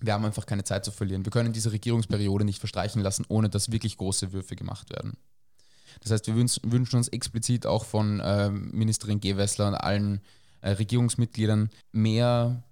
wir 0.00 0.14
haben 0.14 0.24
einfach 0.24 0.46
keine 0.46 0.64
Zeit 0.64 0.86
zu 0.86 0.92
verlieren. 0.92 1.26
Wir 1.26 1.30
können 1.30 1.52
diese 1.52 1.72
Regierungsperiode 1.72 2.46
nicht 2.46 2.58
verstreichen 2.58 3.02
lassen, 3.02 3.26
ohne 3.28 3.50
dass 3.50 3.70
wirklich 3.70 3.98
große 3.98 4.32
Würfe 4.32 4.56
gemacht 4.56 4.88
werden. 4.88 5.18
Das 6.00 6.10
heißt, 6.10 6.26
wir 6.26 6.36
wünschen 6.36 6.96
uns 6.96 7.08
explizit 7.08 7.66
auch 7.66 7.84
von 7.84 8.18
äh, 8.20 8.48
Ministerin 8.48 9.20
Gewessler 9.20 9.68
und 9.68 9.74
allen 9.74 10.22
äh, 10.62 10.70
Regierungsmitgliedern 10.70 11.68
mehr, 11.92 12.62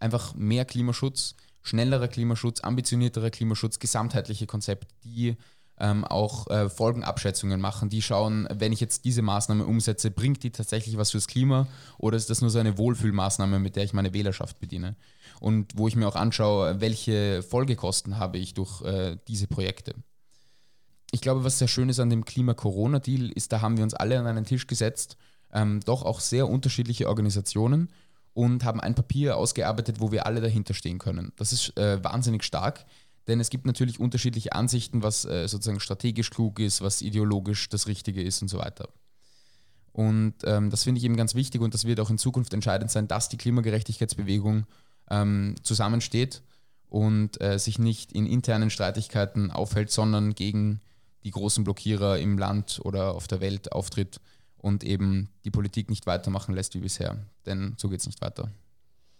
einfach 0.00 0.34
mehr 0.34 0.64
Klimaschutz, 0.64 1.36
schnellerer 1.62 2.08
Klimaschutz, 2.08 2.62
ambitionierterer 2.62 3.30
Klimaschutz, 3.30 3.78
gesamtheitliche 3.78 4.46
Konzepte, 4.46 4.88
die 5.04 5.36
ähm, 5.80 6.04
auch 6.04 6.46
äh, 6.48 6.68
Folgenabschätzungen 6.68 7.60
machen, 7.60 7.88
die 7.88 8.02
schauen, 8.02 8.46
wenn 8.52 8.72
ich 8.72 8.80
jetzt 8.80 9.04
diese 9.06 9.22
Maßnahme 9.22 9.64
umsetze, 9.64 10.10
bringt 10.10 10.42
die 10.42 10.50
tatsächlich 10.50 10.98
was 10.98 11.10
fürs 11.10 11.26
Klima 11.26 11.66
oder 11.98 12.16
ist 12.16 12.28
das 12.28 12.42
nur 12.42 12.50
so 12.50 12.58
eine 12.58 12.76
Wohlfühlmaßnahme, 12.76 13.58
mit 13.58 13.76
der 13.76 13.84
ich 13.84 13.94
meine 13.94 14.12
Wählerschaft 14.12 14.60
bediene? 14.60 14.94
Und 15.40 15.76
wo 15.76 15.88
ich 15.88 15.96
mir 15.96 16.06
auch 16.06 16.16
anschaue, 16.16 16.80
welche 16.82 17.42
Folgekosten 17.42 18.18
habe 18.18 18.36
ich 18.36 18.52
durch 18.52 18.82
äh, 18.82 19.16
diese 19.26 19.46
Projekte. 19.46 19.94
ich 21.12 21.22
glaube, 21.22 21.44
was 21.44 21.58
sehr 21.58 21.68
schön 21.68 21.88
ist 21.88 21.98
an 21.98 22.10
dem 22.10 22.24
Klima-Corona-Deal, 22.26 23.30
ist, 23.30 23.52
da 23.52 23.62
haben 23.62 23.78
wir 23.78 23.84
uns 23.84 23.94
alle 23.94 24.18
an 24.18 24.26
einen 24.26 24.44
Tisch 24.44 24.66
gesetzt, 24.66 25.16
ähm, 25.52 25.80
doch 25.80 26.02
auch 26.02 26.20
sehr 26.20 26.46
unterschiedliche 26.46 27.08
Organisationen 27.08 27.88
und 28.40 28.64
haben 28.64 28.80
ein 28.80 28.94
Papier 28.94 29.36
ausgearbeitet, 29.36 29.96
wo 30.00 30.12
wir 30.12 30.24
alle 30.24 30.40
dahinter 30.40 30.72
stehen 30.72 30.98
können. 30.98 31.30
Das 31.36 31.52
ist 31.52 31.76
äh, 31.76 32.02
wahnsinnig 32.02 32.42
stark, 32.42 32.86
denn 33.28 33.38
es 33.38 33.50
gibt 33.50 33.66
natürlich 33.66 34.00
unterschiedliche 34.00 34.54
Ansichten, 34.54 35.02
was 35.02 35.26
äh, 35.26 35.46
sozusagen 35.46 35.78
strategisch 35.78 36.30
klug 36.30 36.58
ist, 36.58 36.80
was 36.80 37.02
ideologisch 37.02 37.68
das 37.68 37.86
Richtige 37.86 38.22
ist 38.22 38.40
und 38.40 38.48
so 38.48 38.56
weiter. 38.56 38.88
Und 39.92 40.36
ähm, 40.44 40.70
das 40.70 40.84
finde 40.84 41.00
ich 41.00 41.04
eben 41.04 41.18
ganz 41.18 41.34
wichtig 41.34 41.60
und 41.60 41.74
das 41.74 41.84
wird 41.84 42.00
auch 42.00 42.08
in 42.08 42.16
Zukunft 42.16 42.54
entscheidend 42.54 42.90
sein, 42.90 43.08
dass 43.08 43.28
die 43.28 43.36
Klimagerechtigkeitsbewegung 43.36 44.64
ähm, 45.10 45.56
zusammensteht 45.62 46.40
und 46.88 47.42
äh, 47.42 47.58
sich 47.58 47.78
nicht 47.78 48.10
in 48.10 48.24
internen 48.24 48.70
Streitigkeiten 48.70 49.50
aufhält, 49.50 49.90
sondern 49.90 50.34
gegen 50.34 50.80
die 51.24 51.30
großen 51.30 51.62
Blockierer 51.62 52.18
im 52.18 52.38
Land 52.38 52.80
oder 52.84 53.14
auf 53.14 53.28
der 53.28 53.42
Welt 53.42 53.72
auftritt 53.72 54.18
und 54.60 54.84
eben 54.84 55.30
die 55.44 55.50
Politik 55.50 55.90
nicht 55.90 56.06
weitermachen 56.06 56.54
lässt 56.54 56.74
wie 56.74 56.80
bisher. 56.80 57.16
Denn 57.46 57.74
so 57.76 57.88
geht 57.88 58.00
es 58.00 58.06
nicht 58.06 58.20
weiter. 58.20 58.50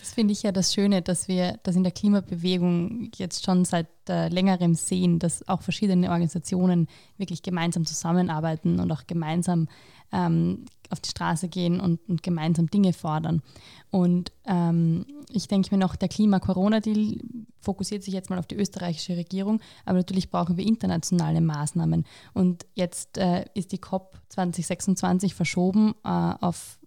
Das 0.00 0.14
finde 0.14 0.32
ich 0.32 0.42
ja 0.42 0.50
das 0.50 0.72
Schöne, 0.72 1.02
dass 1.02 1.28
wir 1.28 1.58
das 1.62 1.76
in 1.76 1.82
der 1.82 1.92
Klimabewegung 1.92 3.10
jetzt 3.16 3.44
schon 3.44 3.66
seit 3.66 3.86
äh, 4.08 4.28
längerem 4.28 4.74
sehen, 4.74 5.18
dass 5.18 5.46
auch 5.46 5.60
verschiedene 5.60 6.08
Organisationen 6.08 6.88
wirklich 7.18 7.42
gemeinsam 7.42 7.84
zusammenarbeiten 7.84 8.80
und 8.80 8.90
auch 8.92 9.06
gemeinsam 9.06 9.68
ähm, 10.10 10.64
auf 10.88 11.00
die 11.00 11.10
Straße 11.10 11.48
gehen 11.48 11.80
und, 11.80 12.00
und 12.08 12.22
gemeinsam 12.22 12.68
Dinge 12.68 12.94
fordern. 12.94 13.42
Und 13.90 14.32
ähm, 14.46 15.04
ich 15.30 15.48
denke 15.48 15.74
mir 15.74 15.78
noch, 15.78 15.96
der 15.96 16.08
Klima-Corona-Deal 16.08 17.18
fokussiert 17.60 18.02
sich 18.02 18.14
jetzt 18.14 18.30
mal 18.30 18.38
auf 18.38 18.46
die 18.46 18.56
österreichische 18.56 19.18
Regierung, 19.18 19.60
aber 19.84 19.98
natürlich 19.98 20.30
brauchen 20.30 20.56
wir 20.56 20.66
internationale 20.66 21.42
Maßnahmen. 21.42 22.06
Und 22.32 22.66
jetzt 22.74 23.18
äh, 23.18 23.44
ist 23.52 23.72
die 23.72 23.78
COP 23.78 24.18
2026 24.30 25.34
verschoben 25.34 25.94
äh, 26.04 26.08
auf 26.08 26.79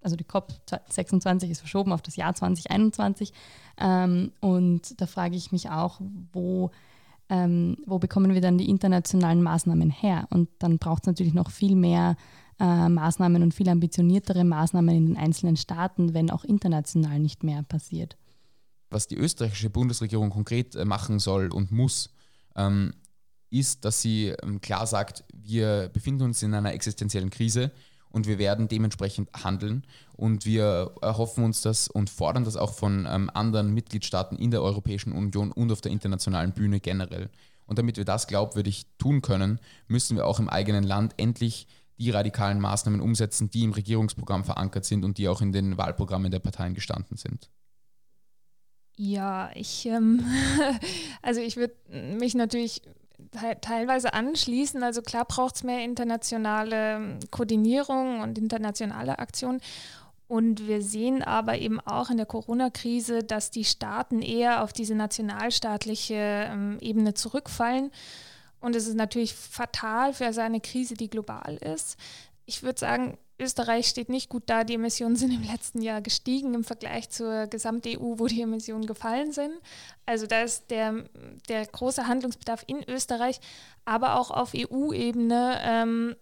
also 0.00 0.16
die 0.16 0.24
COP 0.24 0.52
26 0.88 1.50
ist 1.50 1.60
verschoben 1.60 1.92
auf 1.92 2.02
das 2.02 2.16
Jahr 2.16 2.34
2021. 2.34 3.32
Ähm, 3.78 4.32
und 4.40 5.00
da 5.00 5.06
frage 5.06 5.36
ich 5.36 5.52
mich 5.52 5.70
auch, 5.70 6.00
wo, 6.32 6.70
ähm, 7.28 7.78
wo 7.86 7.98
bekommen 7.98 8.34
wir 8.34 8.40
dann 8.40 8.58
die 8.58 8.68
internationalen 8.68 9.42
Maßnahmen 9.42 9.90
her? 9.90 10.26
Und 10.30 10.48
dann 10.58 10.78
braucht 10.78 11.04
es 11.04 11.06
natürlich 11.06 11.34
noch 11.34 11.50
viel 11.50 11.76
mehr 11.76 12.16
äh, 12.60 12.88
Maßnahmen 12.88 13.42
und 13.42 13.54
viel 13.54 13.68
ambitioniertere 13.68 14.44
Maßnahmen 14.44 14.94
in 14.94 15.06
den 15.06 15.16
einzelnen 15.16 15.56
Staaten, 15.56 16.14
wenn 16.14 16.30
auch 16.30 16.44
international 16.44 17.18
nicht 17.18 17.44
mehr 17.44 17.62
passiert. 17.62 18.16
Was 18.90 19.06
die 19.06 19.16
österreichische 19.16 19.70
Bundesregierung 19.70 20.30
konkret 20.30 20.74
äh, 20.74 20.84
machen 20.84 21.18
soll 21.18 21.52
und 21.52 21.70
muss, 21.70 22.10
ähm, 22.56 22.94
ist, 23.50 23.84
dass 23.84 24.02
sie 24.02 24.34
ähm, 24.42 24.60
klar 24.60 24.86
sagt, 24.86 25.24
wir 25.32 25.88
befinden 25.92 26.24
uns 26.24 26.42
in 26.42 26.54
einer 26.54 26.72
existenziellen 26.72 27.30
Krise 27.30 27.70
und 28.10 28.26
wir 28.26 28.38
werden 28.38 28.68
dementsprechend 28.68 29.30
handeln. 29.44 29.84
Und 30.14 30.44
wir 30.44 30.92
erhoffen 31.00 31.44
uns 31.44 31.60
das 31.60 31.88
und 31.88 32.10
fordern 32.10 32.44
das 32.44 32.56
auch 32.56 32.74
von 32.74 33.06
ähm, 33.08 33.30
anderen 33.32 33.72
Mitgliedstaaten 33.72 34.36
in 34.36 34.50
der 34.50 34.62
Europäischen 34.62 35.12
Union 35.12 35.52
und 35.52 35.70
auf 35.70 35.80
der 35.80 35.92
internationalen 35.92 36.52
Bühne 36.52 36.80
generell. 36.80 37.30
Und 37.66 37.78
damit 37.78 37.96
wir 37.98 38.04
das 38.04 38.26
glaubwürdig 38.26 38.86
tun 38.98 39.20
können, 39.20 39.60
müssen 39.86 40.16
wir 40.16 40.26
auch 40.26 40.40
im 40.40 40.48
eigenen 40.48 40.84
Land 40.84 41.14
endlich 41.18 41.66
die 41.98 42.10
radikalen 42.10 42.60
Maßnahmen 42.60 43.00
umsetzen, 43.00 43.50
die 43.50 43.64
im 43.64 43.72
Regierungsprogramm 43.72 44.44
verankert 44.44 44.84
sind 44.84 45.04
und 45.04 45.18
die 45.18 45.28
auch 45.28 45.42
in 45.42 45.52
den 45.52 45.76
Wahlprogrammen 45.76 46.30
der 46.30 46.38
Parteien 46.38 46.74
gestanden 46.74 47.16
sind. 47.16 47.50
Ja, 48.96 49.50
ich, 49.54 49.86
ähm, 49.86 50.24
also 51.22 51.40
ich 51.40 51.56
würde 51.56 51.74
mich 52.18 52.34
natürlich 52.34 52.82
teilweise 53.60 54.14
anschließen. 54.14 54.82
Also 54.82 55.02
klar 55.02 55.24
braucht 55.24 55.56
es 55.56 55.64
mehr 55.64 55.84
internationale 55.84 56.96
ähm, 56.96 57.18
Koordinierung 57.30 58.20
und 58.20 58.38
internationale 58.38 59.18
Aktionen. 59.18 59.60
Und 60.28 60.68
wir 60.68 60.82
sehen 60.82 61.22
aber 61.22 61.58
eben 61.58 61.80
auch 61.80 62.10
in 62.10 62.18
der 62.18 62.26
Corona-Krise, 62.26 63.24
dass 63.24 63.50
die 63.50 63.64
Staaten 63.64 64.20
eher 64.20 64.62
auf 64.62 64.74
diese 64.74 64.94
nationalstaatliche 64.94 66.48
ähm, 66.50 66.78
Ebene 66.80 67.14
zurückfallen. 67.14 67.90
Und 68.60 68.76
es 68.76 68.86
ist 68.86 68.96
natürlich 68.96 69.34
fatal 69.34 70.12
für 70.12 70.26
eine 70.26 70.60
Krise, 70.60 70.94
die 70.94 71.08
global 71.08 71.56
ist. 71.56 71.96
Ich 72.44 72.62
würde 72.62 72.78
sagen, 72.78 73.16
Österreich 73.38 73.86
steht 73.86 74.08
nicht 74.08 74.28
gut 74.28 74.44
da. 74.46 74.64
Die 74.64 74.74
Emissionen 74.74 75.16
sind 75.16 75.32
im 75.32 75.42
letzten 75.42 75.80
Jahr 75.80 76.00
gestiegen 76.00 76.54
im 76.54 76.64
Vergleich 76.64 77.10
zur 77.10 77.46
Gesamt-EU, 77.46 78.18
wo 78.18 78.26
die 78.26 78.42
Emissionen 78.42 78.86
gefallen 78.86 79.32
sind. 79.32 79.52
Also 80.06 80.26
da 80.26 80.42
ist 80.42 80.70
der, 80.70 81.04
der 81.48 81.66
große 81.66 82.06
Handlungsbedarf 82.06 82.64
in 82.66 82.82
Österreich, 82.88 83.40
aber 83.84 84.18
auch 84.18 84.30
auf 84.30 84.52
EU-Ebene 84.56 85.60
ähm, 85.62 86.16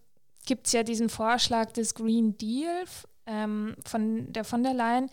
gibt 0.44 0.66
es 0.66 0.72
ja 0.72 0.82
diesen 0.82 1.08
Vorschlag 1.08 1.72
des 1.72 1.94
Green 1.94 2.36
Deal 2.36 2.84
ähm, 3.26 3.76
von 3.84 4.32
der 4.32 4.44
von 4.44 4.62
der 4.62 4.74
Leyen. 4.74 5.10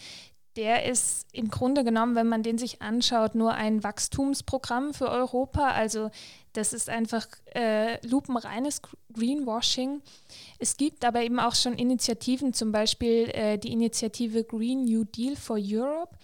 Der 0.55 0.85
ist 0.85 1.25
im 1.31 1.49
Grunde 1.49 1.83
genommen, 1.83 2.15
wenn 2.15 2.27
man 2.27 2.43
den 2.43 2.59
sich 2.59 2.81
anschaut, 2.81 3.33
nur 3.33 3.53
ein 3.53 3.83
Wachstumsprogramm 3.83 4.93
für 4.93 5.09
Europa. 5.09 5.69
Also 5.69 6.11
das 6.53 6.73
ist 6.73 6.89
einfach 6.89 7.25
äh, 7.55 8.05
lupenreines 8.05 8.81
Greenwashing. 9.13 10.01
Es 10.59 10.77
gibt 10.77 11.05
aber 11.05 11.23
eben 11.23 11.39
auch 11.39 11.55
schon 11.55 11.73
Initiativen, 11.73 12.53
zum 12.53 12.71
Beispiel 12.71 13.29
äh, 13.29 13.57
die 13.57 13.71
Initiative 13.71 14.43
Green 14.43 14.85
New 14.85 15.03
Deal 15.03 15.35
for 15.35 15.57
Europe. 15.59 16.15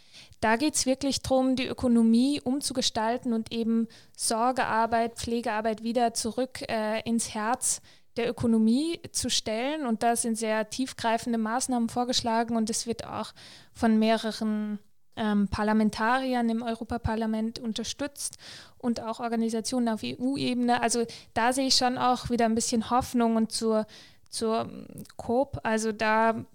Da 0.41 0.55
geht 0.55 0.75
es 0.75 0.85
wirklich 0.85 1.21
darum, 1.21 1.55
die 1.55 1.65
Ökonomie 1.65 2.39
umzugestalten 2.41 3.33
und 3.33 3.51
eben 3.51 3.87
Sorgearbeit, 4.15 5.15
Pflegearbeit 5.15 5.83
wieder 5.83 6.13
zurück 6.13 6.61
äh, 6.69 7.01
ins 7.01 7.33
Herz 7.33 7.81
der 8.17 8.29
Ökonomie 8.29 8.99
zu 9.11 9.29
stellen. 9.29 9.85
Und 9.85 10.03
da 10.03 10.15
sind 10.15 10.37
sehr 10.37 10.69
tiefgreifende 10.69 11.37
Maßnahmen 11.37 11.89
vorgeschlagen 11.89 12.55
und 12.55 12.69
es 12.69 12.87
wird 12.87 13.05
auch 13.05 13.33
von 13.73 13.99
mehreren 13.99 14.79
ähm, 15.15 15.47
Parlamentariern 15.49 16.49
im 16.49 16.61
Europaparlament 16.61 17.59
unterstützt 17.59 18.37
und 18.77 19.01
auch 19.01 19.19
Organisationen 19.19 19.89
auf 19.89 20.01
EU-Ebene. 20.03 20.81
Also 20.81 21.05
da 21.33 21.53
sehe 21.53 21.67
ich 21.67 21.75
schon 21.75 21.97
auch 21.97 22.29
wieder 22.29 22.45
ein 22.45 22.55
bisschen 22.55 22.89
Hoffnung 22.89 23.35
und 23.35 23.51
zur, 23.51 23.85
zur 24.29 24.69
COP. 25.17 25.59
Also 25.63 25.91
da 25.91 26.45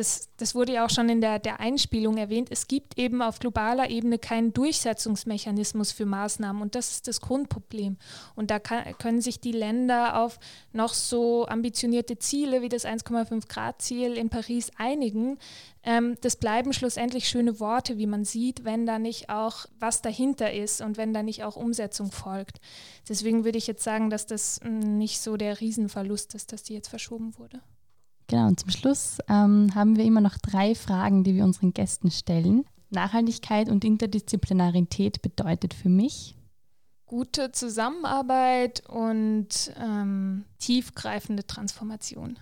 das, 0.00 0.30
das 0.38 0.54
wurde 0.54 0.72
ja 0.72 0.86
auch 0.86 0.90
schon 0.90 1.10
in 1.10 1.20
der, 1.20 1.38
der 1.38 1.60
Einspielung 1.60 2.16
erwähnt, 2.16 2.48
es 2.50 2.68
gibt 2.68 2.98
eben 2.98 3.20
auf 3.20 3.38
globaler 3.38 3.90
Ebene 3.90 4.18
keinen 4.18 4.54
Durchsetzungsmechanismus 4.54 5.92
für 5.92 6.06
Maßnahmen 6.06 6.62
und 6.62 6.74
das 6.74 6.92
ist 6.92 7.06
das 7.06 7.20
Grundproblem. 7.20 7.98
Und 8.34 8.50
da 8.50 8.58
kann, 8.58 8.96
können 8.96 9.20
sich 9.20 9.40
die 9.40 9.52
Länder 9.52 10.18
auf 10.18 10.38
noch 10.72 10.94
so 10.94 11.46
ambitionierte 11.46 12.18
Ziele 12.18 12.62
wie 12.62 12.70
das 12.70 12.86
1,5 12.86 13.46
Grad 13.46 13.82
Ziel 13.82 14.16
in 14.16 14.30
Paris 14.30 14.70
einigen. 14.78 15.38
Ähm, 15.82 16.16
das 16.22 16.36
bleiben 16.36 16.72
schlussendlich 16.72 17.28
schöne 17.28 17.60
Worte, 17.60 17.98
wie 17.98 18.06
man 18.06 18.24
sieht, 18.24 18.64
wenn 18.64 18.86
da 18.86 18.98
nicht 18.98 19.28
auch 19.28 19.66
was 19.78 20.00
dahinter 20.00 20.50
ist 20.50 20.80
und 20.80 20.96
wenn 20.96 21.12
da 21.12 21.22
nicht 21.22 21.44
auch 21.44 21.56
Umsetzung 21.56 22.10
folgt. 22.10 22.58
Deswegen 23.06 23.44
würde 23.44 23.58
ich 23.58 23.66
jetzt 23.66 23.84
sagen, 23.84 24.08
dass 24.08 24.24
das 24.24 24.60
hm, 24.62 24.96
nicht 24.96 25.20
so 25.20 25.36
der 25.36 25.60
Riesenverlust 25.60 26.34
ist, 26.34 26.54
dass 26.54 26.62
die 26.62 26.72
jetzt 26.72 26.88
verschoben 26.88 27.36
wurde. 27.36 27.60
Genau, 28.30 28.46
und 28.46 28.60
zum 28.60 28.70
Schluss 28.70 29.18
ähm, 29.28 29.74
haben 29.74 29.96
wir 29.96 30.04
immer 30.04 30.20
noch 30.20 30.38
drei 30.38 30.76
Fragen, 30.76 31.24
die 31.24 31.34
wir 31.34 31.42
unseren 31.42 31.74
Gästen 31.74 32.12
stellen. 32.12 32.64
Nachhaltigkeit 32.90 33.68
und 33.68 33.84
Interdisziplinarität 33.84 35.20
bedeutet 35.20 35.74
für 35.74 35.88
mich 35.88 36.36
gute 37.06 37.50
Zusammenarbeit 37.50 38.88
und 38.88 39.72
ähm, 39.82 40.44
tiefgreifende 40.60 41.44
Transformation. 41.44 42.38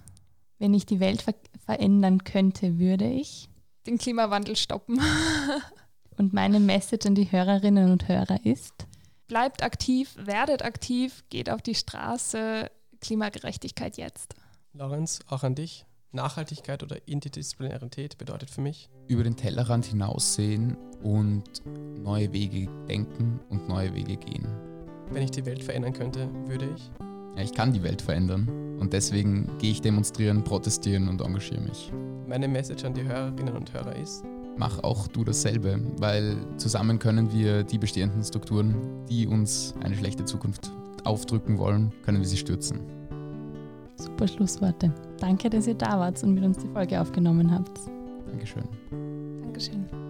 Wenn 0.59 0.75
ich 0.75 0.85
die 0.85 1.01
Welt 1.01 1.23
ver 1.23 1.33
verändern 1.65 2.23
könnte, 2.23 2.79
würde 2.79 3.09
ich 3.09 3.49
den 3.87 3.97
Klimawandel 3.97 4.57
stoppen. 4.57 5.01
und 6.19 6.35
meine 6.35 6.61
Message 6.61 7.07
an 7.07 7.15
die 7.15 7.33
Hörerinnen 7.33 7.91
und 7.91 8.09
Hörer 8.09 8.45
ist: 8.45 8.75
Bleibt 9.27 9.63
aktiv, 9.63 10.15
werdet 10.19 10.63
aktiv, 10.63 11.25
geht 11.31 11.49
auf 11.49 11.63
die 11.63 11.75
Straße, 11.75 12.71
Klimagerechtigkeit 13.01 13.97
jetzt. 13.97 14.35
Lorenz, 14.79 15.19
auch 15.29 15.43
an 15.43 15.57
dich. 15.57 15.87
Nachhaltigkeit 16.13 16.85
oder 16.85 16.97
Interdisziplinarität 17.09 18.17
bedeutet 18.17 18.49
für 18.49 18.61
mich? 18.61 18.89
Über 19.09 19.25
den 19.25 19.35
Tellerrand 19.35 19.85
hinaussehen 19.85 20.77
und 21.03 21.43
neue 22.01 22.33
Wege 22.33 22.69
denken 22.89 23.41
und 23.51 23.69
neue 23.69 23.93
Wege 23.93 24.17
gehen. 24.17 24.47
Wenn 25.11 25.25
ich 25.25 25.33
die 25.33 25.45
Welt 25.45 25.65
verändern 25.65 25.93
könnte, 25.93 26.29
würde 26.47 26.71
ich? 26.77 26.91
Ja, 27.37 27.43
ich 27.43 27.53
kann 27.53 27.73
die 27.73 27.83
Welt 27.83 28.01
verändern 28.01 28.79
und 28.79 28.93
deswegen 28.93 29.51
gehe 29.59 29.73
ich 29.73 29.81
demonstrieren, 29.81 30.45
protestieren 30.45 31.09
und 31.09 31.21
engagiere 31.23 31.61
mich. 31.61 31.93
Meine 32.29 32.47
Message 32.47 32.85
an 32.85 32.95
die 32.95 33.03
Hörerinnen 33.03 33.57
und 33.57 33.75
Hörer 33.75 33.97
ist, 33.97 34.23
mach 34.57 34.83
auch 34.85 35.09
du 35.09 35.25
dasselbe, 35.25 35.81
weil 35.99 36.37
zusammen 36.57 37.01
können 37.01 37.33
wir 37.33 37.65
die 37.65 37.79
bestehenden 37.79 38.23
Strukturen, 38.23 39.05
die 39.09 39.27
uns 39.27 39.75
eine 39.83 39.97
schlechte 39.97 40.25
Zukunft 40.25 40.71
aufdrücken 41.03 41.59
wollen, 41.59 41.93
können 42.05 42.21
wir 42.21 42.29
sie 42.29 42.37
stürzen. 42.37 42.98
Super 43.99 44.29
Schlussworte. 44.29 44.93
Danke, 45.21 45.51
dass 45.51 45.67
ihr 45.67 45.75
da 45.75 45.99
wart 45.99 46.23
und 46.23 46.35
mit 46.35 46.45
uns 46.45 46.59
die 46.59 46.69
Folge 46.69 47.01
aufgenommen 47.01 47.51
habt. 47.53 47.81
Dankeschön. 48.27 48.65
Dankeschön. 49.43 50.08